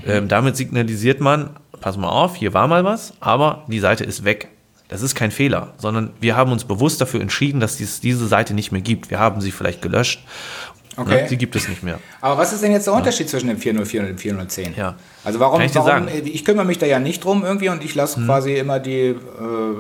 Ähm, 0.05 0.27
damit 0.27 0.57
signalisiert 0.57 1.19
man, 1.19 1.51
pass 1.81 1.97
mal 1.97 2.09
auf, 2.09 2.35
hier 2.35 2.53
war 2.53 2.67
mal 2.67 2.83
was, 2.83 3.13
aber 3.19 3.63
die 3.67 3.79
Seite 3.79 4.03
ist 4.03 4.23
weg. 4.23 4.49
Das 4.87 5.03
ist 5.03 5.13
kein 5.13 5.29
Fehler, 5.29 5.73
sondern 5.77 6.11
wir 6.19 6.35
haben 6.35 6.51
uns 6.51 6.63
bewusst 6.63 6.99
dafür 6.99 7.21
entschieden, 7.21 7.59
dass 7.59 7.79
es 7.79 8.01
diese 8.01 8.27
Seite 8.27 8.55
nicht 8.55 8.71
mehr 8.71 8.81
gibt. 8.81 9.11
Wir 9.11 9.19
haben 9.19 9.39
sie 9.39 9.51
vielleicht 9.51 9.83
gelöscht. 9.83 10.25
Okay. 10.97 11.21
Ne? 11.23 11.29
Sie 11.29 11.37
gibt 11.37 11.55
es 11.55 11.69
nicht 11.69 11.83
mehr. 11.83 11.99
Aber 12.21 12.39
was 12.39 12.51
ist 12.51 12.63
denn 12.63 12.71
jetzt 12.71 12.87
der 12.87 12.93
Unterschied 12.93 13.29
zwischen 13.29 13.47
dem 13.47 13.57
404 13.57 14.01
und 14.01 14.07
dem 14.07 14.17
410? 14.17 14.73
Ja. 14.75 14.95
Also 15.23 15.39
warum, 15.39 15.59
Kann 15.59 15.67
ich 15.67 15.75
warum 15.75 16.07
sagen. 16.07 16.09
ich 16.25 16.43
kümmere 16.43 16.65
mich 16.65 16.79
da 16.79 16.87
ja 16.87 16.99
nicht 16.99 17.23
drum 17.23 17.45
irgendwie 17.45 17.69
und 17.69 17.83
ich 17.83 17.95
lasse 17.95 18.19
quasi 18.25 18.55
immer 18.55 18.79
die 18.79 19.09
äh, 19.09 19.15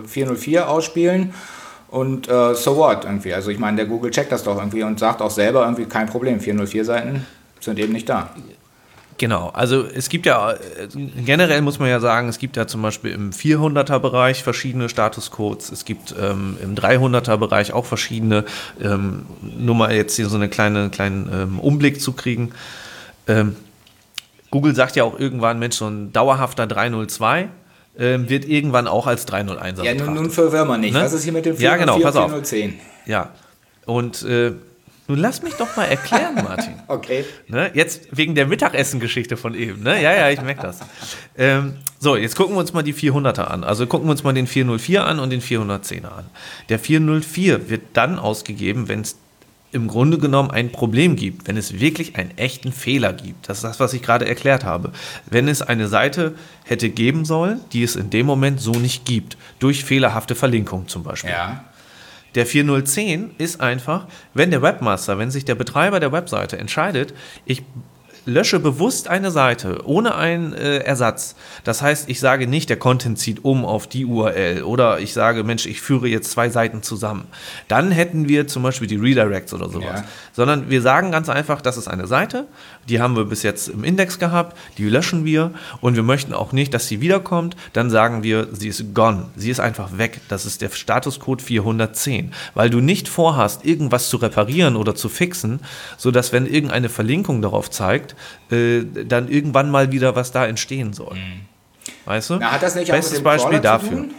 404 0.07 0.69
ausspielen 0.69 1.33
und 1.91 2.27
äh, 2.27 2.55
so 2.55 2.75
what 2.77 3.05
irgendwie. 3.05 3.33
Also 3.33 3.49
ich 3.49 3.59
meine, 3.59 3.77
der 3.77 3.85
Google 3.85 4.11
checkt 4.11 4.31
das 4.31 4.43
doch 4.43 4.57
irgendwie 4.57 4.83
und 4.83 4.99
sagt 4.99 5.21
auch 5.21 5.31
selber 5.31 5.63
irgendwie 5.63 5.85
kein 5.85 6.07
Problem, 6.07 6.39
404 6.39 6.85
Seiten 6.85 7.25
sind 7.59 7.79
eben 7.79 7.93
nicht 7.93 8.07
da. 8.07 8.29
Genau, 9.19 9.49
also 9.49 9.83
es 9.83 10.07
gibt 10.07 10.25
ja, 10.25 10.53
äh, 10.53 10.57
generell 11.25 11.61
muss 11.61 11.77
man 11.77 11.89
ja 11.89 11.99
sagen, 11.99 12.29
es 12.29 12.39
gibt 12.39 12.55
ja 12.55 12.67
zum 12.67 12.81
Beispiel 12.81 13.11
im 13.11 13.31
400er-Bereich 13.31 14.43
verschiedene 14.43 14.87
Statuscodes, 14.87 15.73
es 15.73 15.83
gibt 15.83 16.15
ähm, 16.17 16.57
im 16.63 16.73
300er-Bereich 16.73 17.73
auch 17.73 17.85
verschiedene, 17.85 18.45
ähm, 18.81 19.25
nur 19.41 19.75
mal 19.75 19.93
jetzt 19.93 20.15
hier 20.15 20.29
so 20.29 20.37
einen 20.37 20.49
kleine, 20.49 20.89
kleinen 20.89 21.29
ähm, 21.33 21.59
Umblick 21.59 21.99
zu 21.99 22.13
kriegen. 22.13 22.53
Ähm, 23.27 23.57
Google 24.51 24.73
sagt 24.73 24.95
ja 24.95 25.03
auch 25.03 25.19
irgendwann, 25.19 25.59
Mensch, 25.59 25.75
so 25.75 25.87
ein 25.87 26.13
dauerhafter 26.13 26.65
302, 26.65 27.49
ähm, 27.97 28.29
wird 28.29 28.45
irgendwann 28.45 28.87
auch 28.87 29.07
als 29.07 29.27
301er 29.27 29.83
Ja, 29.83 29.93
nun, 29.93 30.13
nun 30.13 30.31
verwirren 30.31 30.67
wir 30.67 30.77
nicht. 30.77 30.93
Ne? 30.93 31.01
Was 31.01 31.13
ist 31.13 31.23
hier 31.23 31.33
mit 31.33 31.45
dem 31.45 31.57
404 31.57 31.69
Ja, 31.69 31.77
genau, 31.77 32.03
pass 32.05 32.15
auf. 32.15 32.29
4010? 32.31 32.79
Ja. 33.05 33.31
Und 33.85 34.23
äh, 34.23 34.53
nun 35.07 35.17
lass 35.17 35.41
mich 35.41 35.55
doch 35.55 35.75
mal 35.75 35.85
erklären, 35.85 36.35
Martin. 36.43 36.75
Okay. 36.87 37.25
Ne? 37.47 37.71
Jetzt 37.73 38.07
wegen 38.11 38.35
der 38.35 38.45
Mittagessen-Geschichte 38.45 39.37
von 39.37 39.55
eben. 39.55 39.81
Ne? 39.81 40.01
Ja, 40.01 40.13
ja, 40.13 40.29
ich 40.29 40.41
merke 40.41 40.61
das. 40.61 40.79
Ähm, 41.35 41.73
so, 41.97 42.15
jetzt 42.15 42.35
gucken 42.35 42.55
wir 42.55 42.59
uns 42.59 42.73
mal 42.73 42.83
die 42.83 42.93
400er 42.93 43.45
an. 43.45 43.63
Also 43.63 43.87
gucken 43.87 44.07
wir 44.07 44.11
uns 44.11 44.23
mal 44.23 44.33
den 44.33 44.45
404 44.45 45.03
an 45.05 45.19
und 45.19 45.31
den 45.31 45.41
410er 45.41 46.05
an. 46.05 46.25
Der 46.69 46.77
404 46.77 47.69
wird 47.71 47.81
dann 47.93 48.19
ausgegeben, 48.19 48.87
wenn 48.87 49.01
es 49.01 49.17
im 49.71 49.87
Grunde 49.87 50.17
genommen 50.17 50.51
ein 50.51 50.71
Problem 50.71 51.15
gibt, 51.15 51.47
wenn 51.47 51.57
es 51.57 51.79
wirklich 51.79 52.15
einen 52.15 52.35
echten 52.37 52.71
Fehler 52.71 53.13
gibt. 53.13 53.47
Das 53.47 53.57
ist 53.57 53.63
das, 53.63 53.79
was 53.79 53.93
ich 53.93 54.01
gerade 54.01 54.27
erklärt 54.27 54.63
habe. 54.63 54.91
Wenn 55.29 55.47
es 55.47 55.61
eine 55.61 55.87
Seite 55.87 56.33
hätte 56.65 56.89
geben 56.89 57.25
sollen, 57.25 57.61
die 57.71 57.83
es 57.83 57.95
in 57.95 58.09
dem 58.09 58.25
Moment 58.25 58.59
so 58.59 58.71
nicht 58.71 59.05
gibt, 59.05 59.37
durch 59.59 59.83
fehlerhafte 59.83 60.35
Verlinkung 60.35 60.87
zum 60.87 61.03
Beispiel. 61.03 61.31
Ja. 61.31 61.63
Der 62.35 62.45
4010 62.45 63.31
ist 63.37 63.59
einfach, 63.59 64.07
wenn 64.33 64.51
der 64.51 64.61
Webmaster, 64.61 65.17
wenn 65.17 65.31
sich 65.31 65.45
der 65.45 65.55
Betreiber 65.55 65.99
der 65.99 66.11
Webseite 66.11 66.57
entscheidet, 66.57 67.13
ich 67.45 67.63
lösche 68.25 68.59
bewusst 68.59 69.07
eine 69.07 69.31
Seite 69.31 69.81
ohne 69.85 70.15
einen 70.15 70.53
äh, 70.53 70.77
Ersatz. 70.79 71.35
Das 71.63 71.81
heißt, 71.81 72.09
ich 72.09 72.19
sage 72.19 72.47
nicht, 72.47 72.69
der 72.69 72.77
Content 72.77 73.19
zieht 73.19 73.43
um 73.43 73.65
auf 73.65 73.87
die 73.87 74.05
URL 74.05 74.63
oder 74.63 74.99
ich 74.99 75.13
sage, 75.13 75.43
Mensch, 75.43 75.65
ich 75.65 75.81
führe 75.81 76.07
jetzt 76.07 76.31
zwei 76.31 76.49
Seiten 76.49 76.83
zusammen. 76.83 77.25
Dann 77.67 77.91
hätten 77.91 78.27
wir 78.27 78.47
zum 78.47 78.63
Beispiel 78.63 78.87
die 78.87 78.95
Redirects 78.95 79.53
oder 79.53 79.69
sowas. 79.69 80.01
Ja. 80.01 80.05
Sondern 80.33 80.69
wir 80.69 80.81
sagen 80.81 81.11
ganz 81.11 81.29
einfach, 81.29 81.61
das 81.61 81.77
ist 81.77 81.87
eine 81.87 82.07
Seite, 82.07 82.47
die 82.87 83.01
haben 83.01 83.15
wir 83.15 83.25
bis 83.25 83.43
jetzt 83.43 83.69
im 83.69 83.83
Index 83.83 84.19
gehabt, 84.19 84.57
die 84.77 84.87
löschen 84.87 85.25
wir 85.25 85.51
und 85.81 85.95
wir 85.95 86.03
möchten 86.03 86.33
auch 86.33 86.51
nicht, 86.51 86.73
dass 86.73 86.87
sie 86.87 87.01
wiederkommt. 87.01 87.55
Dann 87.73 87.89
sagen 87.89 88.23
wir, 88.23 88.47
sie 88.51 88.67
ist 88.67 88.93
gone, 88.93 89.25
sie 89.35 89.51
ist 89.51 89.59
einfach 89.59 89.97
weg. 89.97 90.21
Das 90.27 90.45
ist 90.45 90.61
der 90.61 90.69
Statuscode 90.69 91.41
410, 91.41 92.31
weil 92.53 92.69
du 92.69 92.79
nicht 92.79 93.07
vorhast, 93.07 93.65
irgendwas 93.65 94.09
zu 94.09 94.17
reparieren 94.17 94.75
oder 94.75 94.95
zu 94.95 95.09
fixen, 95.09 95.59
sodass 95.97 96.31
wenn 96.33 96.45
irgendeine 96.45 96.89
Verlinkung 96.89 97.41
darauf 97.41 97.69
zeigt, 97.69 98.08
äh, 98.51 98.81
dann 99.05 99.27
irgendwann 99.29 99.69
mal 99.71 99.91
wieder 99.91 100.15
was 100.15 100.31
da 100.31 100.45
entstehen 100.45 100.93
soll. 100.93 101.17
Weißt 102.05 102.29
du? 102.29 102.35
Na, 102.37 102.51
hat 102.51 102.63
das 102.63 102.75
nicht 102.75 102.91
auch 102.91 102.95
Bestes 102.95 103.13
mit 103.13 103.21
dem 103.21 103.23
Beispiel 103.25 103.49
Crawler 103.59 103.61
dafür. 103.61 103.89
zu 103.89 103.95
tun? 103.95 104.13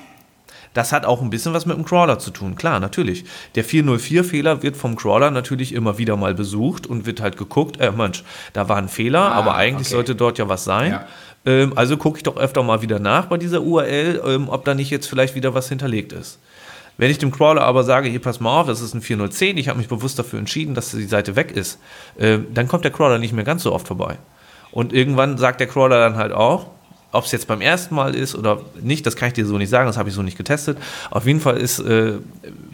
Das 0.72 0.92
hat 0.92 1.04
auch 1.04 1.20
ein 1.20 1.30
bisschen 1.30 1.52
was 1.52 1.66
mit 1.66 1.76
dem 1.76 1.84
Crawler 1.84 2.20
zu 2.20 2.30
tun, 2.30 2.54
klar, 2.54 2.78
natürlich. 2.78 3.24
Der 3.56 3.64
404-Fehler 3.64 4.62
wird 4.62 4.76
vom 4.76 4.94
Crawler 4.94 5.32
natürlich 5.32 5.72
immer 5.74 5.98
wieder 5.98 6.16
mal 6.16 6.32
besucht 6.32 6.86
und 6.86 7.06
wird 7.06 7.20
halt 7.20 7.36
geguckt, 7.36 7.80
äh, 7.80 7.90
Mensch, 7.90 8.22
da 8.52 8.68
war 8.68 8.76
ein 8.76 8.88
Fehler, 8.88 9.20
Ah, 9.32 9.32
aber 9.32 9.56
eigentlich 9.56 9.88
okay. 9.88 9.96
sollte 9.96 10.14
dort 10.14 10.38
ja 10.38 10.48
was 10.48 10.62
sein. 10.62 10.92
Ja. 10.92 11.06
Ähm, 11.44 11.72
also 11.74 11.96
gucke 11.96 12.18
ich 12.18 12.22
doch 12.22 12.36
öfter 12.36 12.62
mal 12.62 12.82
wieder 12.82 13.00
nach 13.00 13.26
bei 13.26 13.36
dieser 13.36 13.62
URL, 13.62 14.22
ähm, 14.24 14.48
ob 14.48 14.64
da 14.64 14.74
nicht 14.74 14.90
jetzt 14.90 15.06
vielleicht 15.08 15.34
wieder 15.34 15.54
was 15.54 15.68
hinterlegt 15.68 16.12
ist. 16.12 16.38
Wenn 17.00 17.10
ich 17.10 17.16
dem 17.16 17.30
Crawler 17.30 17.62
aber 17.62 17.82
sage, 17.82 18.10
hier 18.10 18.20
pass 18.20 18.40
mal 18.40 18.60
auf, 18.60 18.66
das 18.66 18.82
ist 18.82 18.92
ein 18.92 19.00
410, 19.00 19.56
ich 19.56 19.68
habe 19.68 19.78
mich 19.78 19.88
bewusst 19.88 20.18
dafür 20.18 20.38
entschieden, 20.38 20.74
dass 20.74 20.90
die 20.90 21.04
Seite 21.04 21.34
weg 21.34 21.50
ist, 21.50 21.78
ähm, 22.18 22.48
dann 22.52 22.68
kommt 22.68 22.84
der 22.84 22.90
Crawler 22.90 23.16
nicht 23.16 23.32
mehr 23.32 23.42
ganz 23.42 23.62
so 23.62 23.72
oft 23.72 23.88
vorbei. 23.88 24.18
Und 24.70 24.92
irgendwann 24.92 25.38
sagt 25.38 25.60
der 25.60 25.66
Crawler 25.66 25.98
dann 25.98 26.16
halt 26.16 26.32
auch, 26.32 26.66
ob 27.10 27.24
es 27.24 27.32
jetzt 27.32 27.48
beim 27.48 27.62
ersten 27.62 27.94
Mal 27.94 28.14
ist 28.14 28.34
oder 28.34 28.60
nicht, 28.82 29.06
das 29.06 29.16
kann 29.16 29.28
ich 29.28 29.32
dir 29.32 29.46
so 29.46 29.56
nicht 29.56 29.70
sagen, 29.70 29.86
das 29.86 29.96
habe 29.96 30.10
ich 30.10 30.14
so 30.14 30.20
nicht 30.20 30.36
getestet. 30.36 30.76
Auf 31.10 31.26
jeden 31.26 31.40
Fall 31.40 31.56
ist, 31.56 31.78
äh, 31.78 32.18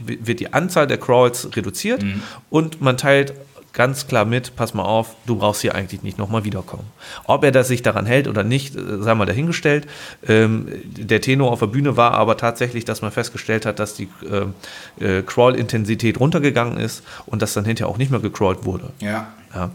wird 0.04 0.40
die 0.40 0.52
Anzahl 0.52 0.88
der 0.88 0.98
Crawls 0.98 1.48
reduziert 1.54 2.04
und 2.50 2.80
man 2.82 2.96
teilt 2.96 3.32
ganz 3.76 4.06
klar 4.08 4.24
mit, 4.24 4.56
pass 4.56 4.74
mal 4.74 4.82
auf, 4.82 5.14
du 5.26 5.36
brauchst 5.36 5.60
hier 5.60 5.74
eigentlich 5.74 6.02
nicht 6.02 6.18
nochmal 6.18 6.44
wiederkommen. 6.44 6.86
Ob 7.26 7.44
er 7.44 7.52
das 7.52 7.68
sich 7.68 7.82
daran 7.82 8.06
hält 8.06 8.26
oder 8.26 8.42
nicht, 8.42 8.74
äh, 8.74 8.80
sei 9.00 9.14
mal 9.14 9.26
dahingestellt. 9.26 9.86
Ähm, 10.26 10.66
der 10.84 11.20
Tenor 11.20 11.52
auf 11.52 11.60
der 11.60 11.66
Bühne 11.66 11.96
war 11.96 12.12
aber 12.12 12.38
tatsächlich, 12.38 12.86
dass 12.86 13.02
man 13.02 13.12
festgestellt 13.12 13.66
hat, 13.66 13.78
dass 13.78 13.94
die 13.94 14.08
ähm, 14.28 14.54
äh, 14.98 15.22
Crawl-Intensität 15.22 16.18
runtergegangen 16.18 16.78
ist 16.78 17.04
und 17.26 17.42
dass 17.42 17.52
dann 17.52 17.66
hinterher 17.66 17.92
auch 17.92 17.98
nicht 17.98 18.10
mehr 18.10 18.20
gecrawlt 18.20 18.64
wurde. 18.64 18.90
Ja. 19.00 19.28
Ja. 19.56 19.70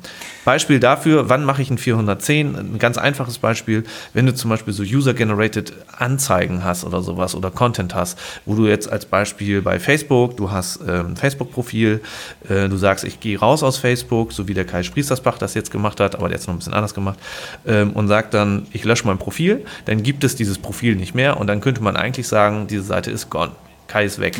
Beispiel 0.46 0.80
dafür, 0.80 1.30
wann 1.30 1.44
mache 1.44 1.62
ich 1.62 1.72
ein 1.72 1.78
410? 1.78 2.56
Ein 2.56 2.80
ganz 2.80 2.98
einfaches 2.98 3.40
Beispiel, 3.40 3.84
wenn 4.14 4.28
du 4.28 4.34
zum 4.34 4.50
Beispiel 4.50 4.74
so 4.74 4.84
User-Generated 4.84 5.74
Anzeigen 5.98 6.64
hast 6.64 6.84
oder 6.84 7.02
sowas 7.02 7.34
oder 7.34 7.50
Content 7.50 7.96
hast, 7.96 8.18
wo 8.46 8.54
du 8.56 8.68
jetzt 8.68 8.92
als 8.92 9.06
Beispiel 9.06 9.62
bei 9.62 9.80
Facebook, 9.80 10.38
du 10.38 10.52
hast 10.52 10.80
ähm, 10.88 11.08
ein 11.08 11.18
Facebook-Profil, 11.18 12.02
äh, 12.48 12.70
du 12.70 12.78
sagst, 12.78 13.04
ich 13.04 13.20
gehe 13.20 13.40
raus 13.40 13.64
aus 13.64 13.78
Facebook, 13.78 14.34
so 14.34 14.48
wie 14.48 14.54
der 14.54 14.66
Kai 14.66 14.84
Spriestersbach 14.84 15.40
das 15.40 15.56
jetzt 15.56 15.72
gemacht 15.72 16.00
hat, 16.00 16.16
aber 16.16 16.28
der 16.28 16.36
hat 16.36 16.42
es 16.42 16.48
noch 16.48 16.54
ein 16.54 16.60
bisschen 16.60 16.74
anders 16.74 16.94
gemacht, 16.94 17.18
ähm, 17.66 17.92
und 17.94 18.08
sagt 18.08 18.34
dann, 18.36 18.68
ich 18.72 18.84
lösche 18.84 19.08
mein 19.08 19.18
Profil, 19.18 19.66
dann 19.86 20.04
gibt 20.04 20.24
es 20.24 20.36
dieses 20.36 20.60
Profil 20.60 20.96
nicht 20.96 21.16
mehr 21.16 21.38
und 21.38 21.48
dann 21.48 21.60
könnte 21.62 21.82
man 21.82 21.96
eigentlich 21.96 22.28
sagen, 22.28 22.68
diese 22.68 22.84
Seite 22.84 23.10
ist 23.10 23.30
gone. 23.30 23.52
Kai 23.88 24.06
ist 24.06 24.20
weg. 24.20 24.38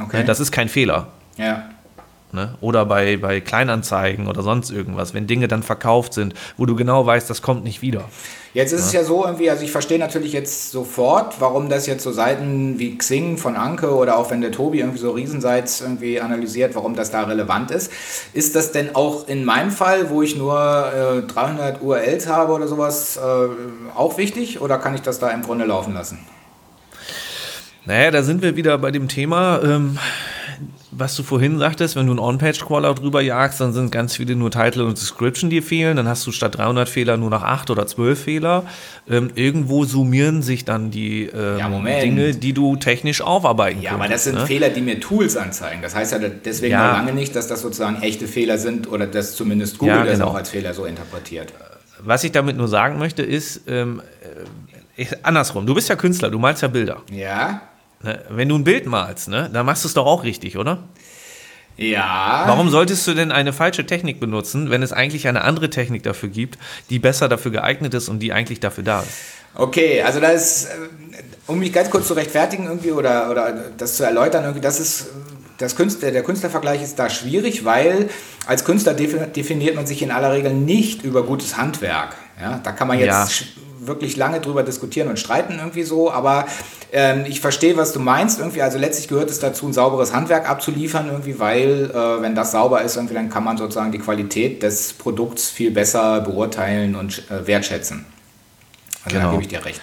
Okay. 0.00 0.24
Das 0.24 0.40
ist 0.40 0.52
kein 0.52 0.68
Fehler. 0.68 1.08
ja. 1.36 1.70
Ne? 2.32 2.54
Oder 2.60 2.84
bei, 2.84 3.16
bei 3.16 3.40
Kleinanzeigen 3.40 4.26
oder 4.26 4.42
sonst 4.42 4.70
irgendwas, 4.70 5.14
wenn 5.14 5.26
Dinge 5.26 5.48
dann 5.48 5.62
verkauft 5.62 6.12
sind, 6.12 6.34
wo 6.58 6.66
du 6.66 6.76
genau 6.76 7.06
weißt, 7.06 7.30
das 7.30 7.40
kommt 7.40 7.64
nicht 7.64 7.80
wieder. 7.80 8.04
Jetzt 8.52 8.72
ist 8.72 8.86
es 8.86 8.92
ja 8.92 9.04
so 9.04 9.24
irgendwie, 9.24 9.50
also 9.50 9.62
ich 9.62 9.70
verstehe 9.70 9.98
natürlich 9.98 10.32
jetzt 10.32 10.70
sofort, 10.70 11.40
warum 11.40 11.68
das 11.68 11.86
jetzt 11.86 12.02
so 12.02 12.12
Seiten 12.12 12.78
wie 12.78 12.98
Xing 12.98 13.38
von 13.38 13.56
Anke 13.56 13.94
oder 13.94 14.18
auch 14.18 14.30
wenn 14.30 14.40
der 14.40 14.52
Tobi 14.52 14.80
irgendwie 14.80 14.98
so 14.98 15.12
Riesenseits 15.12 15.80
irgendwie 15.80 16.20
analysiert, 16.20 16.74
warum 16.74 16.94
das 16.94 17.10
da 17.10 17.22
relevant 17.24 17.70
ist. 17.70 17.92
Ist 18.34 18.56
das 18.56 18.72
denn 18.72 18.94
auch 18.94 19.28
in 19.28 19.44
meinem 19.44 19.70
Fall, 19.70 20.10
wo 20.10 20.22
ich 20.22 20.36
nur 20.36 20.56
äh, 20.58 21.22
300 21.22 21.82
URLs 21.82 22.26
habe 22.26 22.52
oder 22.52 22.68
sowas, 22.68 23.16
äh, 23.16 23.20
auch 23.94 24.18
wichtig 24.18 24.60
oder 24.60 24.78
kann 24.78 24.94
ich 24.94 25.02
das 25.02 25.18
da 25.18 25.30
im 25.30 25.42
Grunde 25.42 25.64
laufen 25.64 25.94
lassen? 25.94 26.18
Naja, 27.84 28.10
da 28.10 28.22
sind 28.22 28.42
wir 28.42 28.54
wieder 28.54 28.76
bei 28.76 28.90
dem 28.90 29.08
Thema, 29.08 29.62
ähm, 29.62 29.98
was 30.98 31.14
du 31.16 31.22
vorhin 31.22 31.58
sagtest, 31.58 31.94
wenn 31.96 32.06
du 32.06 32.12
einen 32.12 32.18
On-Page-Crawler 32.18 32.94
drüber 32.94 33.20
jagst, 33.20 33.60
dann 33.60 33.72
sind 33.72 33.92
ganz 33.92 34.16
viele 34.16 34.34
nur 34.34 34.50
Title 34.50 34.84
und 34.84 34.98
Description, 35.00 35.48
die 35.50 35.60
fehlen. 35.62 35.96
Dann 35.96 36.08
hast 36.08 36.26
du 36.26 36.32
statt 36.32 36.56
300 36.58 36.88
Fehler 36.88 37.16
nur 37.16 37.30
noch 37.30 37.42
8 37.42 37.70
oder 37.70 37.86
12 37.86 38.20
Fehler. 38.22 38.64
Ähm, 39.08 39.30
irgendwo 39.34 39.84
summieren 39.84 40.42
sich 40.42 40.64
dann 40.64 40.90
die 40.90 41.26
ähm, 41.26 41.58
Ja. 41.58 42.00
Dinge, 42.00 42.34
die 42.34 42.52
du 42.52 42.76
technisch 42.76 43.20
aufarbeiten 43.20 43.80
Ja, 43.80 43.92
aber 43.92 44.00
das 44.08 44.08
könntest, 44.08 44.24
sind 44.24 44.34
ne? 44.36 44.46
Fehler, 44.46 44.68
die 44.70 44.80
mir 44.80 44.98
Tools 45.00 45.36
anzeigen. 45.36 45.82
Das 45.82 45.94
heißt 45.94 46.12
ja 46.12 46.18
deswegen 46.18 46.72
Ja. 46.72 46.92
lange 46.92 47.12
nicht, 47.12 47.34
dass 47.36 47.46
das 47.46 47.62
sozusagen 47.62 48.02
echte 48.02 48.26
Fehler 48.26 48.58
sind 48.58 48.90
oder 48.90 49.06
dass 49.06 49.36
zumindest 49.36 49.78
Google 49.78 49.94
Ja, 49.96 50.04
das 50.04 50.14
genau. 50.18 50.28
auch 50.30 50.34
als 50.34 50.50
Fehler 50.50 50.74
so 50.74 50.84
interpretiert. 50.84 51.52
Was 52.00 52.24
ich 52.24 52.32
damit 52.32 52.56
nur 52.56 52.68
sagen 52.68 52.98
möchte, 52.98 53.22
ist, 53.22 53.62
ähm, 53.66 54.02
äh, 54.96 55.06
andersrum, 55.22 55.66
du 55.66 55.74
bist 55.74 55.88
ja 55.88 55.96
Künstler, 55.96 56.30
du 56.30 56.38
malst 56.38 56.62
ja 56.62 56.68
Bilder. 56.68 57.02
Ja? 57.12 57.62
Ne? 58.02 58.22
Wenn 58.28 58.48
du 58.48 58.54
ein 58.56 58.64
Bild 58.64 58.86
malst, 58.86 59.28
ne, 59.28 59.50
dann 59.52 59.66
machst 59.66 59.84
du 59.84 59.88
es 59.88 59.94
doch 59.94 60.06
auch 60.06 60.22
richtig, 60.24 60.56
oder? 60.56 60.84
Ja. 61.76 62.42
Warum 62.46 62.70
solltest 62.70 63.06
du 63.06 63.14
denn 63.14 63.30
eine 63.30 63.52
falsche 63.52 63.86
Technik 63.86 64.18
benutzen, 64.18 64.68
wenn 64.70 64.82
es 64.82 64.92
eigentlich 64.92 65.28
eine 65.28 65.42
andere 65.42 65.70
Technik 65.70 66.02
dafür 66.02 66.28
gibt, 66.28 66.58
die 66.90 66.98
besser 66.98 67.28
dafür 67.28 67.52
geeignet 67.52 67.94
ist 67.94 68.08
und 68.08 68.18
die 68.18 68.32
eigentlich 68.32 68.58
dafür 68.60 68.82
da 68.84 69.00
ist? 69.02 69.08
Okay, 69.54 70.02
also 70.02 70.18
das 70.20 70.34
ist, 70.34 70.64
äh, 70.66 71.22
um 71.46 71.58
mich 71.58 71.72
ganz 71.72 71.88
kurz 71.90 72.06
zu 72.08 72.14
rechtfertigen 72.14 72.66
irgendwie 72.66 72.90
oder, 72.92 73.30
oder 73.30 73.52
das 73.76 73.96
zu 73.96 74.04
erläutern, 74.04 74.42
irgendwie, 74.44 74.60
das 74.60 74.78
ist, 74.80 75.06
das 75.58 75.74
Künstler, 75.76 76.10
der 76.10 76.22
Künstlervergleich 76.22 76.82
ist 76.82 76.98
da 76.98 77.08
schwierig, 77.10 77.64
weil 77.64 78.10
als 78.46 78.64
Künstler 78.64 78.92
defi- 78.92 79.26
definiert 79.26 79.74
man 79.76 79.86
sich 79.86 80.02
in 80.02 80.10
aller 80.10 80.32
Regel 80.32 80.52
nicht 80.54 81.02
über 81.04 81.22
gutes 81.24 81.56
Handwerk. 81.56 82.14
Ja, 82.40 82.60
da 82.62 82.72
kann 82.72 82.86
man 82.88 82.98
jetzt 82.98 83.06
Ja. 83.08 83.28
wirklich 83.80 84.16
lange 84.16 84.40
drüber 84.40 84.62
diskutieren 84.62 85.08
und 85.08 85.18
streiten 85.18 85.54
irgendwie 85.58 85.82
so, 85.84 86.10
aber 86.12 86.46
ähm, 86.92 87.24
ich 87.26 87.40
verstehe, 87.40 87.76
was 87.76 87.92
du 87.92 88.00
meinst 88.00 88.38
irgendwie. 88.38 88.62
Also 88.62 88.78
letztlich 88.78 89.08
gehört 89.08 89.30
es 89.30 89.38
dazu, 89.40 89.66
ein 89.66 89.72
sauberes 89.72 90.12
Handwerk 90.14 90.48
abzuliefern 90.48 91.08
irgendwie, 91.08 91.38
weil 91.38 91.90
äh, 91.90 92.22
wenn 92.22 92.34
das 92.34 92.52
sauber 92.52 92.82
ist, 92.82 92.96
irgendwie, 92.96 93.14
dann 93.14 93.28
kann 93.30 93.44
man 93.44 93.56
sozusagen 93.58 93.92
die 93.92 93.98
Qualität 93.98 94.62
des 94.62 94.92
Produkts 94.94 95.48
viel 95.50 95.70
besser 95.70 96.20
beurteilen 96.20 96.94
und 96.96 97.22
äh, 97.30 97.46
wertschätzen. 97.46 98.06
Also 99.04 99.16
da 99.16 99.22
Genau. 99.22 99.30
gebe 99.32 99.42
ich 99.42 99.48
dir 99.48 99.64
recht. 99.64 99.80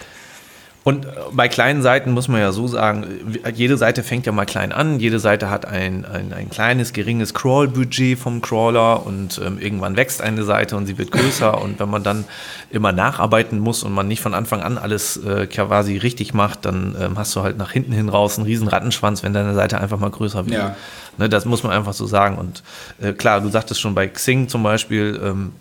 Und 0.86 1.04
äh, 1.04 1.08
bei 1.32 1.48
kleinen 1.48 1.82
Seiten 1.82 2.12
muss 2.12 2.28
man 2.28 2.40
ja 2.40 2.52
so 2.52 2.68
sagen, 2.68 3.04
äh, 3.42 3.50
jede 3.50 3.76
Seite 3.76 4.04
fängt 4.04 4.24
ja 4.24 4.30
mal 4.30 4.46
klein 4.46 4.70
an, 4.70 5.00
jede 5.00 5.18
Seite 5.18 5.50
hat 5.50 5.66
ein, 5.66 6.04
ein, 6.04 6.32
ein 6.32 6.48
kleines, 6.48 6.92
geringes 6.92 7.34
Crawl-Budget 7.34 8.16
vom 8.16 8.40
Crawler 8.40 9.04
und 9.04 9.40
ähm, 9.44 9.58
irgendwann 9.58 9.96
wächst 9.96 10.22
eine 10.22 10.44
Seite 10.44 10.76
und 10.76 10.86
sie 10.86 10.96
wird 10.96 11.10
größer 11.10 11.60
und 11.60 11.80
wenn 11.80 11.90
man 11.90 12.04
dann 12.04 12.24
immer 12.70 12.92
nacharbeiten 12.92 13.58
muss 13.58 13.82
und 13.82 13.94
man 13.94 14.06
nicht 14.06 14.20
von 14.20 14.32
Anfang 14.32 14.62
an 14.62 14.78
alles 14.78 15.16
äh, 15.16 15.48
quasi 15.48 15.96
richtig 15.96 16.34
macht, 16.34 16.64
dann 16.64 16.94
ähm, 17.00 17.18
hast 17.18 17.34
du 17.34 17.42
halt 17.42 17.58
nach 17.58 17.72
hinten 17.72 17.90
hin 17.90 18.08
raus 18.08 18.38
einen 18.38 18.46
riesen 18.46 18.68
Rattenschwanz, 18.68 19.24
wenn 19.24 19.32
deine 19.32 19.54
Seite 19.54 19.80
einfach 19.80 19.98
mal 19.98 20.10
größer 20.10 20.46
wird. 20.46 20.56
Ja. 20.56 20.76
Ne, 21.18 21.28
das 21.28 21.46
muss 21.46 21.64
man 21.64 21.72
einfach 21.72 21.94
so 21.94 22.06
sagen 22.06 22.38
und 22.38 22.62
äh, 23.00 23.12
klar, 23.12 23.40
du 23.40 23.48
sagtest 23.48 23.80
schon 23.80 23.96
bei 23.96 24.06
Xing 24.06 24.46
zum 24.48 24.62
Beispiel, 24.62 25.20
ähm, 25.20 25.52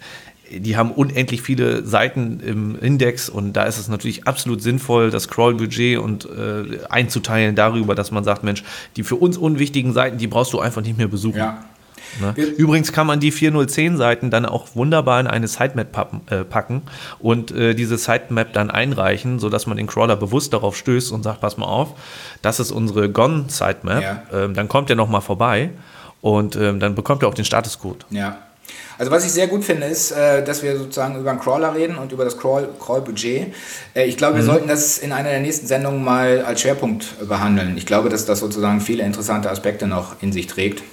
die 0.52 0.78
haben 0.78 0.92
unendlich 0.92 1.42
viele 1.42 1.86
Seiten 1.86 2.40
im 2.40 2.78
Index 2.80 3.30
und 3.30 3.54
da 3.54 3.64
ist 3.64 3.78
es 3.78 3.88
natürlich 3.88 4.28
absolut 4.28 4.62
sinnvoll, 4.62 5.10
das 5.10 5.28
Crawl-Budget 5.28 5.98
und 6.00 6.26
äh, 6.26 6.86
einzuteilen 6.90 7.56
darüber, 7.56 7.96
dass 7.96 8.12
man 8.12 8.24
sagt, 8.24 8.44
Mensch, 8.44 8.64
die 8.96 9.04
für 9.04 9.16
uns 9.16 9.38
unwichtigen 9.38 9.94
Seiten, 9.94 10.18
die 10.18 10.28
brauchst 10.28 10.54
du 10.54 10.60
einfach 10.60 10.82
nicht 10.82 10.98
mehr 10.98 11.08
besuchen. 11.08 11.38
Ja. 11.38 11.64
Ne? 12.22 12.34
Übrigens 12.58 12.92
kann 12.94 13.08
man 13.08 13.20
die 13.20 13.32
4010 13.32 13.98
Seiten 13.98 14.30
dann 14.30 14.46
auch 14.46 14.76
wunderbar 14.76 15.20
in 15.20 15.28
eine 15.28 15.48
Sitemap 15.48 15.92
pappen, 15.92 16.22
äh, 16.30 16.44
packen 16.44 16.84
und 17.20 17.52
äh, 17.52 17.74
diese 17.74 17.98
Sitemap 17.98 18.54
dann 18.54 18.72
einreichen, 18.72 19.40
sodass 19.40 19.68
man 19.68 19.78
den 19.78 19.88
Crawler 19.88 20.16
bewusst 20.16 20.54
darauf 20.54 20.78
stößt 20.78 21.12
und 21.12 21.24
sagt, 21.24 21.42
pass 21.42 21.58
mal 21.58 21.66
auf, 21.66 21.96
das 22.42 22.60
ist 22.60 22.72
unsere 22.72 23.10
Gone 23.10 23.46
Sitemap. 23.48 24.02
Ja. 24.02 24.24
Ähm, 24.34 24.54
dann 24.54 24.68
kommt 24.68 24.90
er 24.90 24.96
nochmal 24.96 25.22
vorbei 25.22 25.72
und 26.22 26.56
ähm, 26.56 26.80
dann 26.80 26.96
bekommt 26.96 27.24
er 27.24 27.30
auch 27.30 27.34
den 27.34 27.46
Statuscode. 27.46 28.06
Ja. 28.10 28.38
Also 28.98 29.12
was 29.12 29.26
ich 29.26 29.32
sehr 29.32 29.48
gut 29.48 29.64
finde, 29.64 29.88
ist, 29.88 30.12
äh, 30.12 30.44
dass 30.44 30.64
wir 30.64 30.78
sozusagen 30.78 31.20
über 31.20 31.30
einen 31.30 31.40
Crawler 31.40 31.76
reden 31.76 31.98
und 31.98 32.12
über 32.12 32.24
das 32.24 32.38
Crawl-Budget. 32.38 33.54
Äh, 33.94 34.06
ich 34.06 34.18
glaube, 34.18 34.36
wir 34.36 34.44
mhm. 34.44 34.48
sollten 34.48 34.68
das 34.68 34.98
in 34.98 35.12
einer 35.12 35.30
der 35.30 35.42
nächsten 35.42 35.68
Sendungen 35.68 36.04
mal 36.04 36.44
als 36.46 36.62
Schwerpunkt 36.62 37.28
behandeln. 37.28 37.78
Ich 37.78 37.86
glaube, 37.86 38.10
dass 38.10 38.26
das 38.26 38.40
sozusagen 38.40 38.80
viele 38.80 39.04
interessante 39.04 39.50
Aspekte 39.50 39.88
noch 39.88 40.22
in 40.22 40.32
sich 40.32 40.48
trägt. 40.48 40.84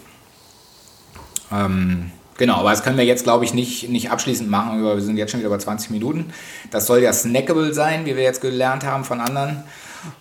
Ähm, 1.53 2.11
genau, 2.39 2.57
aber 2.57 2.71
das 2.71 2.83
können 2.83 2.97
wir 2.97 3.05
jetzt, 3.05 3.25
glaube 3.25 3.45
ich, 3.45 3.55
nicht, 3.55 3.89
nicht 3.89 4.11
abschließend 4.11 4.51
machen. 4.51 4.83
Wir 4.83 5.01
sind 5.01 5.17
jetzt 5.17 5.31
schon 5.31 5.41
wieder 5.41 5.51
bei 5.51 5.59
20 5.59 5.91
Minuten. 5.91 6.33
Das 6.71 6.87
soll 6.87 7.01
ja 7.01 7.13
snackable 7.13 7.73
sein, 7.73 8.05
wie 8.05 8.17
wir 8.17 8.23
jetzt 8.25 8.41
gelernt 8.41 8.85
haben 8.85 9.05
von 9.05 9.21
anderen. 9.21 9.63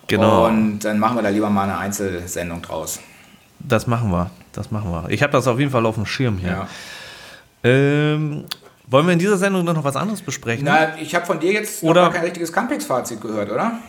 Genau. 0.08 0.46
Und 0.46 0.80
dann 0.80 1.00
machen 1.00 1.18
wir 1.18 1.24
da 1.24 1.30
lieber 1.30 1.50
mal 1.50 1.64
eine 1.64 1.80
Einzelsendung 1.80 2.62
draus. 2.62 3.00
Das 3.60 3.88
machen 3.88 4.12
wir. 4.12 4.30
Das 4.54 4.70
machen 4.70 4.92
wir. 4.92 5.10
Ich 5.10 5.24
habe 5.24 5.32
das 5.32 5.48
auf 5.48 5.58
jeden 5.58 5.72
Fall 5.72 5.86
auf 5.86 5.96
dem 5.96 6.06
Schirm 6.06 6.38
hier. 6.38 6.50
Ja. 6.50 6.68
Ähm, 7.64 8.46
wollen 8.88 9.06
wir 9.06 9.14
in 9.14 9.20
dieser 9.20 9.38
Sendung 9.38 9.64
noch 9.64 9.84
was 9.84 9.96
anderes 9.96 10.22
besprechen? 10.22 10.66
Na, 10.66 10.98
ich 10.98 11.16
habe 11.16 11.26
von 11.26 11.40
dir 11.40 11.54
jetzt 11.54 11.82
oder? 11.84 12.06
noch 12.06 12.14
kein 12.14 12.24
richtiges 12.24 12.52
Campix-Fazit 12.52 13.22
gehört, 13.22 13.50
oder? 13.50 13.80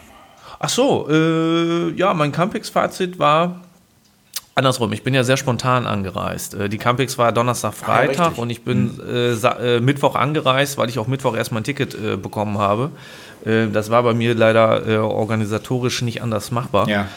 Ach 0.59 0.69
so, 0.69 1.09
äh, 1.11 1.91
ja, 1.95 2.15
mein 2.15 2.31
Campix-Fazit 2.31 3.19
war 3.19 3.63
andersrum. 4.55 4.93
Ich 4.93 5.03
bin 5.03 5.15
ja 5.15 5.25
sehr 5.25 5.37
spontan 5.37 5.87
angereist. 5.87 6.55
Äh, 6.55 6.69
die 6.69 6.79
Campix 6.79 7.19
war 7.19 7.33
Donnerstag, 7.33 7.75
Freitag 7.75 8.35
ah, 8.37 8.41
und 8.41 8.51
ich 8.51 8.63
bin 8.63 8.99
hm. 8.99 9.39
äh, 9.45 9.81
Mittwoch 9.81 10.15
angereist, 10.15 10.79
weil 10.79 10.89
ich 10.89 10.99
auch 10.99 11.07
Mittwoch 11.07 11.35
erstmal 11.35 11.63
ein 11.63 11.65
Ticket 11.65 11.95
äh, 11.95 12.17
bekommen 12.17 12.59
habe. 12.59 12.91
Äh, 13.45 13.69
das 13.69 13.91
war 13.91 14.03
bei 14.03 14.15
mir 14.15 14.35
leider 14.35 14.87
äh, 14.87 14.97
organisatorisch 14.99 16.03
nicht 16.03 16.23
anders 16.23 16.51
machbar. 16.51 16.89
Ja. 16.89 17.09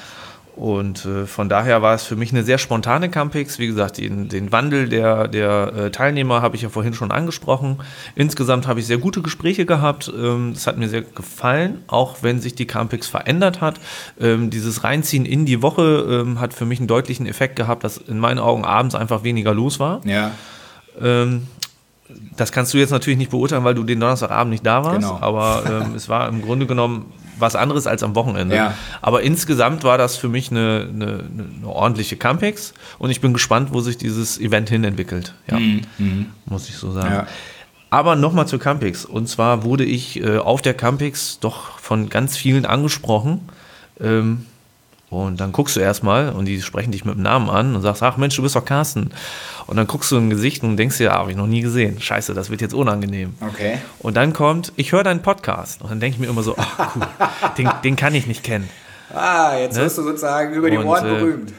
Und 0.56 1.06
äh, 1.06 1.26
von 1.26 1.50
daher 1.50 1.82
war 1.82 1.94
es 1.96 2.04
für 2.04 2.16
mich 2.16 2.32
eine 2.32 2.44
sehr 2.44 2.58
spontane 2.58 3.10
Campix. 3.10 3.60
Wie 3.60 3.68
gesagt, 3.68 3.98
den, 3.98 4.30
den 4.30 4.54
Wandel 4.54 4.88
der, 4.88 5.28
der 5.28 5.74
äh, 5.76 5.92
Teilnehmer 5.92 6.42
habe 6.42 6.56
ich 6.56 6.62
ja 6.62 6.70
vorhin 6.70 6.94
schon 6.94 7.12
angesprochen. 7.12 7.80
Insgesamt 8.16 8.66
habe 8.66 8.80
ich 8.80 8.88
sehr 8.88 8.98
gute 8.98 9.22
Gespräche 9.22 9.66
gehabt. 9.66 10.12
Ähm, 10.16 10.52
das 10.54 10.66
hat 10.66 10.78
mir 10.78 10.88
sehr 10.88 11.02
gefallen, 11.02 11.84
auch 11.88 12.18
wenn 12.22 12.40
sich 12.40 12.56
die 12.56 12.68
Campix 12.68 13.08
verändert 13.08 13.60
hat. 13.60 13.82
Ähm, 14.20 14.50
dieses 14.50 14.86
Reinziehen 14.86 15.26
in 15.26 15.46
die 15.46 15.62
Woche 15.62 16.24
ähm, 16.24 16.40
hat 16.40 16.54
für 16.54 16.66
mich 16.66 16.80
einen 16.80 16.88
deutlichen 16.88 17.26
Effekt 17.26 17.58
gehabt, 17.58 17.84
dass 17.84 17.98
in 17.98 18.20
meinen 18.20 18.40
Augen 18.40 18.64
abends 18.64 18.96
einfach 18.96 19.24
weniger 19.24 19.54
los 19.54 19.82
war. 19.82 20.00
Ja. 20.06 20.32
Ähm, 21.02 21.48
das 22.38 22.54
kannst 22.54 22.74
du 22.74 22.78
jetzt 22.78 22.92
natürlich 22.92 23.18
nicht 23.18 23.32
beurteilen, 23.32 23.66
weil 23.66 23.76
du 23.76 23.84
den 23.84 24.00
Donnerstagabend 24.00 24.52
nicht 24.52 24.66
da 24.66 24.86
warst. 24.86 25.00
Genau. 25.02 25.18
Aber 25.20 25.64
ähm, 25.68 25.96
es 25.96 26.08
war 26.08 26.30
im 26.30 26.42
Grunde 26.42 26.66
genommen 26.66 27.12
was 27.38 27.56
anderes 27.56 27.88
als 27.88 28.04
am 28.04 28.16
Wochenende. 28.16 28.56
Ja. 28.56 28.74
Aber 29.02 29.22
insgesamt 29.22 29.84
war 29.84 29.98
das 29.98 30.16
für 30.16 30.30
mich 30.30 30.52
eine, 30.52 30.88
eine, 30.90 31.24
eine, 31.62 31.68
ordentliche 31.68 32.18
Campex 32.18 32.74
und 33.00 33.10
ich 33.10 33.22
bin 33.22 33.34
gespannt, 33.34 33.70
wo 33.72 33.82
sich 33.82 33.98
dieses 33.98 34.40
Event 34.40 34.70
hin 34.70 34.84
entwickelt. 34.84 35.34
Ja, 35.50 35.60
mhm. 35.60 35.82
mhm. 35.98 36.26
muss 36.46 36.70
ich 36.70 36.78
so 36.78 36.92
sagen. 36.92 37.14
Ja. 37.14 37.28
Aber 37.90 38.16
nochmal 38.16 38.48
zur 38.48 38.60
Campix. 38.60 39.06
Und 39.06 39.30
zwar 39.30 39.64
wurde 39.64 39.86
ich 39.86 40.22
äh, 40.22 40.38
auf 40.38 40.62
der 40.62 40.74
Campix 40.74 41.40
doch 41.40 41.80
von 41.80 42.10
ganz 42.10 42.36
vielen 42.36 42.66
angesprochen. 42.66 43.48
Ähm, 44.02 44.46
und 45.10 45.40
dann 45.40 45.52
guckst 45.52 45.76
du 45.76 45.80
erstmal 45.80 46.30
und 46.30 46.46
die 46.46 46.62
sprechen 46.62 46.92
dich 46.92 47.06
mit 47.06 47.16
dem 47.16 47.22
Namen 47.22 47.50
an 47.50 47.76
und 47.76 47.82
sagst, 47.82 48.02
ach 48.02 48.18
Mensch, 48.18 48.36
du 48.36 48.42
bist 48.42 48.56
doch 48.56 48.66
Carsten. 48.66 49.12
Und 49.68 49.78
dann 49.78 49.88
guckst 49.88 50.12
du 50.12 50.18
ein 50.18 50.30
Gesicht 50.30 50.64
und 50.64 50.78
denkst 50.78 50.98
dir, 50.98 51.14
ah, 51.14 51.20
habe 51.20 51.32
ich 51.32 51.38
noch 51.38 51.48
nie 51.48 51.62
gesehen. 51.62 52.02
Scheiße, 52.02 52.34
das 52.34 52.50
wird 52.50 52.62
jetzt 52.62 52.74
unangenehm. 52.74 53.36
Okay. 53.40 53.80
Und 54.00 54.18
dann 54.18 54.34
kommt, 54.34 54.74
ich 54.76 54.92
höre 54.92 55.04
deinen 55.04 55.22
Podcast. 55.22 55.82
Und 55.82 55.92
dann 55.92 56.00
denke 56.00 56.16
ich 56.16 56.20
mir 56.20 56.28
immer 56.28 56.44
so, 56.44 56.56
ach 56.58 56.96
cool, 56.96 57.08
den, 57.58 57.70
den 57.84 57.96
kann 57.96 58.16
ich 58.16 58.28
nicht 58.28 58.44
kennen. 58.44 58.70
Ah, 59.14 59.58
jetzt 59.58 59.76
ne? 59.76 59.84
wirst 59.84 59.98
du 59.98 60.04
sozusagen 60.04 60.54
über 60.54 60.70
die 60.70 60.78
Ohren 60.78 61.06
äh, 61.06 61.10
berühmt 61.10 61.54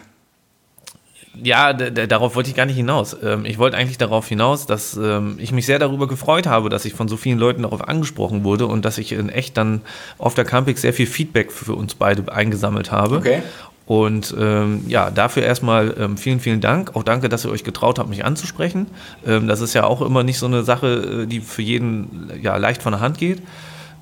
ja, 1.43 1.73
darauf 1.73 2.35
wollte 2.35 2.51
ich 2.51 2.57
gar 2.57 2.67
nicht 2.67 2.77
hinaus. 2.77 3.17
Ähm, 3.23 3.45
ich 3.45 3.59
wollte 3.59 3.77
eigentlich 3.77 3.99
darauf 3.99 4.29
hinaus, 4.29 4.67
dass 4.67 4.97
ähm, 4.97 5.37
ich 5.39 5.53
mich 5.53 5.67
sehr 5.67 5.79
darüber 5.79 6.09
gefreut 6.09 6.47
habe, 6.47 6.69
dass 6.69 6.85
ich 6.85 6.95
von 6.95 7.09
so 7.09 7.17
vielen 7.17 7.39
Leuten 7.39 7.63
darauf 7.63 7.87
angesprochen 7.87 8.45
wurde 8.45 8.67
und 8.67 8.85
dass 8.85 8.99
ich 8.99 9.13
in 9.13 9.29
echt 9.29 9.57
dann 9.57 9.83
auf 10.19 10.35
der 10.35 10.45
Campix 10.45 10.83
sehr 10.83 10.93
viel 10.93 11.07
Feedback 11.07 11.53
für 11.53 11.75
uns 11.75 11.95
beide 11.95 12.33
eingesammelt 12.33 12.91
habe. 12.91 13.17
Okay. 13.17 13.43
Und 13.87 14.35
ähm, 14.39 14.83
ja, 14.89 15.11
dafür 15.11 15.45
erstmal 15.45 15.95
ähm, 15.99 16.17
vielen, 16.17 16.41
vielen 16.41 16.61
Dank. 16.61 16.97
Auch 16.97 17.05
danke, 17.05 17.29
dass 17.29 17.45
ihr 17.45 17.53
euch 17.53 17.63
getraut 17.63 18.01
habt, 18.01 18.09
mich 18.09 18.25
anzusprechen. 18.25 18.89
Ähm, 19.25 19.47
das 19.47 19.61
ist 19.61 19.75
ja 19.75 19.85
auch 19.85 20.03
immer 20.03 20.25
nicht 20.25 20.39
so 20.39 20.47
eine 20.47 20.65
Sache, 20.65 21.23
äh, 21.23 21.27
die 21.27 21.41
für 21.41 21.63
jeden 21.63 22.31
ja, 22.43 22.57
leicht 22.57 22.83
von 22.83 22.93
der 22.93 23.01
Hand 23.01 23.19
geht. 23.19 23.43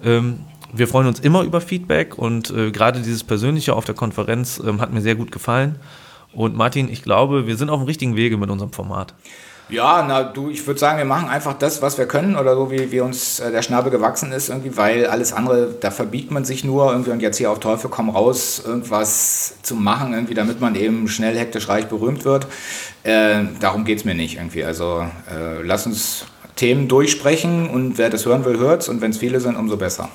Ähm, 0.02 0.40
wir 0.72 0.88
freuen 0.88 1.06
uns 1.06 1.20
immer 1.20 1.42
über 1.42 1.60
Feedback 1.60 2.16
und 2.16 2.50
äh, 2.50 2.70
gerade 2.70 3.00
dieses 3.00 3.22
Persönliche 3.22 3.74
auf 3.76 3.84
der 3.84 3.94
Konferenz 3.94 4.60
hat 4.78 4.92
mir 4.92 5.02
sehr 5.02 5.14
gut 5.14 5.30
gefallen. 5.30 5.76
Und 6.34 6.56
Martin, 6.56 6.88
ich 6.88 7.02
glaube, 7.02 7.46
wir 7.46 7.56
sind 7.56 7.70
auf 7.70 7.80
dem 7.80 7.86
richtigen 7.86 8.16
Wege 8.16 8.36
mit 8.36 8.50
unserem 8.50 8.72
Format. 8.72 9.14
Ja, 9.70 10.04
na 10.06 10.22
du, 10.22 10.50
ich 10.50 10.66
würde 10.66 10.78
sagen, 10.78 10.98
wir 10.98 11.06
machen 11.06 11.28
einfach 11.28 11.54
das, 11.54 11.80
was 11.80 11.96
wir 11.96 12.06
können 12.06 12.36
oder 12.36 12.54
so, 12.54 12.70
wie, 12.70 12.92
wie 12.92 13.00
uns 13.00 13.40
äh, 13.40 13.50
der 13.50 13.62
Schnabel 13.62 13.90
gewachsen 13.90 14.30
ist, 14.30 14.50
irgendwie, 14.50 14.76
weil 14.76 15.06
alles 15.06 15.32
andere, 15.32 15.74
da 15.80 15.90
verbiegt 15.90 16.30
man 16.30 16.44
sich 16.44 16.64
nur 16.64 16.92
irgendwie 16.92 17.12
und 17.12 17.20
jetzt 17.20 17.38
hier 17.38 17.50
auf 17.50 17.60
Teufel 17.60 17.88
komm 17.88 18.10
raus, 18.10 18.62
irgendwas 18.64 19.62
zu 19.62 19.74
machen, 19.74 20.12
irgendwie, 20.12 20.34
damit 20.34 20.60
man 20.60 20.74
eben 20.74 21.08
schnell, 21.08 21.38
hektisch, 21.38 21.68
reich, 21.70 21.86
berühmt 21.86 22.26
wird. 22.26 22.46
Äh, 23.04 23.44
darum 23.58 23.84
geht 23.84 23.98
es 23.98 24.04
mir 24.04 24.14
nicht 24.14 24.36
irgendwie. 24.36 24.64
Also 24.64 25.06
äh, 25.34 25.62
lass 25.62 25.86
uns 25.86 26.26
Themen 26.56 26.86
durchsprechen 26.86 27.70
und 27.70 27.96
wer 27.96 28.10
das 28.10 28.26
hören 28.26 28.44
will, 28.44 28.58
hört's 28.58 28.90
und 28.90 29.00
wenn 29.00 29.12
es 29.12 29.18
viele 29.18 29.40
sind, 29.40 29.56
umso 29.56 29.78
besser. 29.78 30.10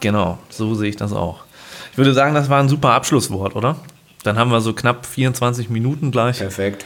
Genau, 0.00 0.38
so 0.50 0.74
sehe 0.74 0.90
ich 0.90 0.96
das 0.96 1.14
auch. 1.14 1.44
Ich 1.92 1.98
würde 1.98 2.12
sagen, 2.12 2.34
das 2.34 2.50
war 2.50 2.60
ein 2.60 2.68
super 2.68 2.90
Abschlusswort, 2.90 3.56
oder? 3.56 3.76
Dann 4.24 4.38
haben 4.38 4.50
wir 4.50 4.60
so 4.60 4.72
knapp 4.72 5.06
24 5.06 5.70
Minuten 5.70 6.10
gleich. 6.10 6.38
Perfekt. 6.38 6.84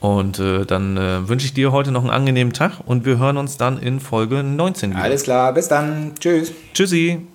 Und 0.00 0.38
äh, 0.38 0.64
dann 0.64 0.96
äh, 0.96 1.28
wünsche 1.28 1.46
ich 1.46 1.54
dir 1.54 1.72
heute 1.72 1.90
noch 1.90 2.02
einen 2.02 2.10
angenehmen 2.10 2.52
Tag 2.52 2.80
und 2.84 3.04
wir 3.04 3.18
hören 3.18 3.38
uns 3.38 3.56
dann 3.56 3.78
in 3.78 4.00
Folge 4.00 4.42
19 4.42 4.90
wieder. 4.90 5.02
Alles 5.02 5.22
klar, 5.22 5.52
bis 5.54 5.68
dann. 5.68 6.14
Tschüss. 6.18 6.52
Tschüssi. 6.74 7.26